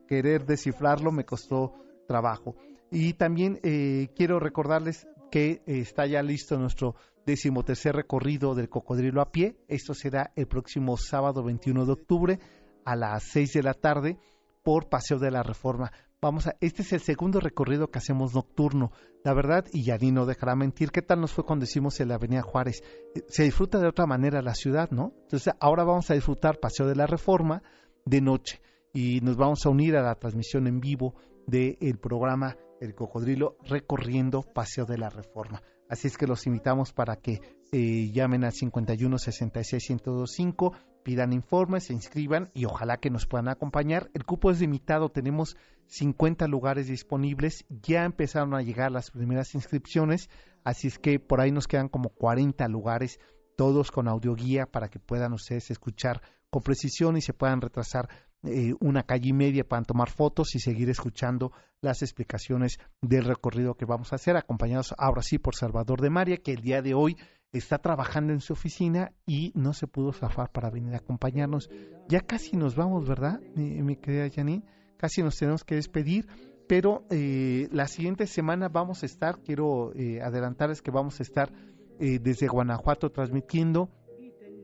[0.08, 2.56] querer descifrarlo me costó trabajo.
[2.92, 6.96] Y también eh, quiero recordarles que eh, está ya listo nuestro
[7.26, 9.56] decimotercer recorrido del cocodrilo a pie.
[9.68, 12.40] Esto será el próximo sábado 21 de octubre
[12.84, 14.18] a las 6 de la tarde
[14.64, 15.92] por Paseo de la Reforma.
[16.22, 18.92] Vamos a, este es el segundo recorrido que hacemos nocturno.
[19.24, 22.16] La verdad, y Yanni no dejará mentir, ¿qué tal nos fue cuando hicimos en la
[22.16, 22.84] Avenida Juárez?
[23.16, 25.14] Eh, se disfruta de otra manera la ciudad, ¿no?
[25.24, 27.64] Entonces ahora vamos a disfrutar Paseo de la Reforma
[28.06, 28.62] de noche
[28.94, 31.16] y nos vamos a unir a la transmisión en vivo
[31.52, 35.62] del programa El Cocodrilo recorriendo Paseo de la Reforma.
[35.90, 37.42] Así es que los invitamos para que
[37.74, 40.74] eh, llamen al 51 66 1025,
[41.04, 44.10] pidan informes, se inscriban y ojalá que nos puedan acompañar.
[44.14, 50.30] El cupo es limitado, tenemos 50 lugares disponibles, ya empezaron a llegar las primeras inscripciones,
[50.64, 53.20] así es que por ahí nos quedan como 40 lugares,
[53.58, 58.08] todos con audioguía para que puedan ustedes escuchar con precisión y se puedan retrasar
[58.44, 63.76] eh, una calle y media para tomar fotos y seguir escuchando las explicaciones del recorrido
[63.76, 66.96] que vamos a hacer, acompañados ahora sí por Salvador de María, que el día de
[66.96, 67.18] hoy
[67.52, 71.70] está trabajando en su oficina y no se pudo zafar para venir a acompañarnos.
[72.10, 74.64] Ya casi nos vamos, ¿verdad, mi, querida Janine?
[74.98, 76.28] Casi nos tenemos que despedir,
[76.68, 81.52] pero eh, la siguiente semana vamos a estar, quiero eh, adelantarles que vamos a estar
[82.00, 83.92] desde Guanajuato transmitiendo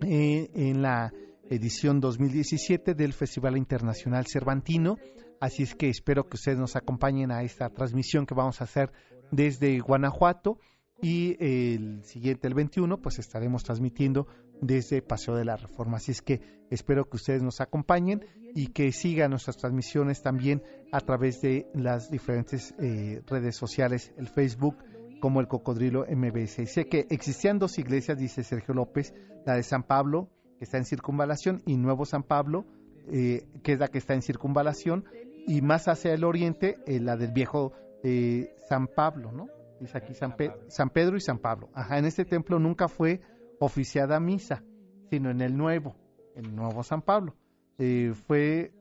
[0.01, 1.13] en la
[1.50, 4.98] edición 2017 del Festival Internacional Cervantino.
[5.39, 8.91] Así es que espero que ustedes nos acompañen a esta transmisión que vamos a hacer
[9.32, 10.60] desde Guanajuato
[11.02, 14.28] y el siguiente, el 21, pues estaremos transmitiendo
[14.62, 15.98] desde Paseo de la Reforma.
[15.98, 16.41] Así es que
[16.72, 18.26] espero que ustedes nos acompañen
[18.56, 24.28] y que sigan nuestras transmisiones también a través de las diferentes eh, redes sociales, el
[24.28, 24.78] Facebook
[25.20, 26.68] como el Cocodrilo MBS.
[26.72, 29.14] Sé que existían dos iglesias, dice Sergio López,
[29.45, 32.66] la de San Pablo que está en circunvalación, y Nuevo San Pablo,
[33.08, 35.05] eh, que es la que está en circunvalación,
[35.47, 37.72] y más hacia el oriente, eh, la del viejo
[38.03, 39.47] eh, San Pablo, ¿no?
[39.80, 40.36] Dice aquí San,
[40.68, 41.70] San Pedro y San Pablo.
[41.74, 43.22] Ajá, en este templo nunca fue
[43.60, 44.64] oficiada misa,
[45.10, 45.95] sino en el nuevo,
[46.36, 47.36] el nuevo San Pablo.
[47.78, 48.72] eh, fue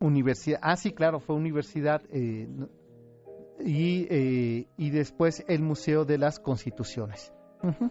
[0.00, 2.48] universidad, ah sí, claro, fue universidad eh,
[3.60, 7.32] y, y después el Museo de las Constituciones.
[7.62, 7.90] Ujú.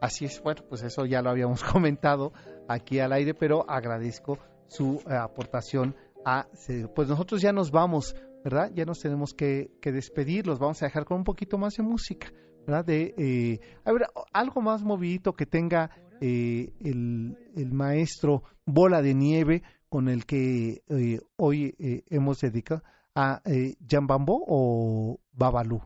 [0.00, 2.32] Así es, bueno, pues eso ya lo habíamos comentado
[2.68, 5.94] aquí al aire, pero agradezco su eh, aportación
[6.24, 6.46] a...
[6.94, 8.70] Pues nosotros ya nos vamos, ¿verdad?
[8.74, 12.32] Ya nos tenemos que, despedir, los vamos a dejar con un poquito más de música,
[12.66, 12.84] ¿verdad?
[12.84, 15.90] De, eh, a ver, algo más movidito que tenga
[16.20, 22.82] eh, el, maestro Bola de Nieve con el que eh, hoy eh, hemos dedicado
[23.14, 23.40] a
[23.88, 25.80] Jambambo o Babalú.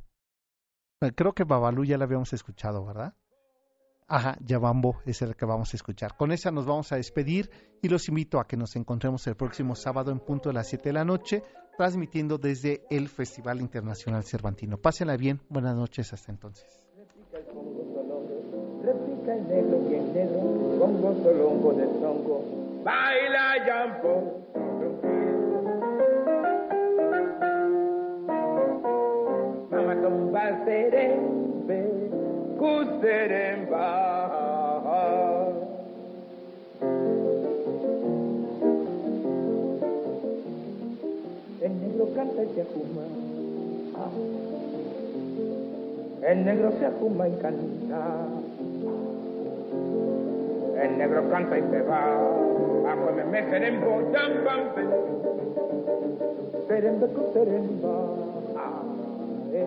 [1.15, 3.15] Creo que Babalú ya la habíamos escuchado, ¿verdad?
[4.07, 6.15] Ajá, Yabambo es el que vamos a escuchar.
[6.17, 7.51] Con esa nos vamos a despedir
[7.81, 10.91] y los invito a que nos encontremos el próximo sábado en punto de las 7
[10.91, 11.43] de la noche,
[11.77, 14.77] transmitiendo desde el Festival Internacional Cervantino.
[14.77, 16.85] Pásenla bien, buenas noches, hasta entonces.
[22.85, 23.45] Baila.
[29.71, 29.95] Mama
[33.05, 33.21] El
[41.81, 43.03] negro canta y se ajuma.
[46.23, 48.17] El negro se ajuma y canta.
[50.83, 52.17] El negro canta y se va.
[52.85, 54.83] Bajo me me serembo, jam bam pe.
[56.69, 57.07] Serembe.
[58.57, 58.83] Ah,
[59.53, 59.67] eh.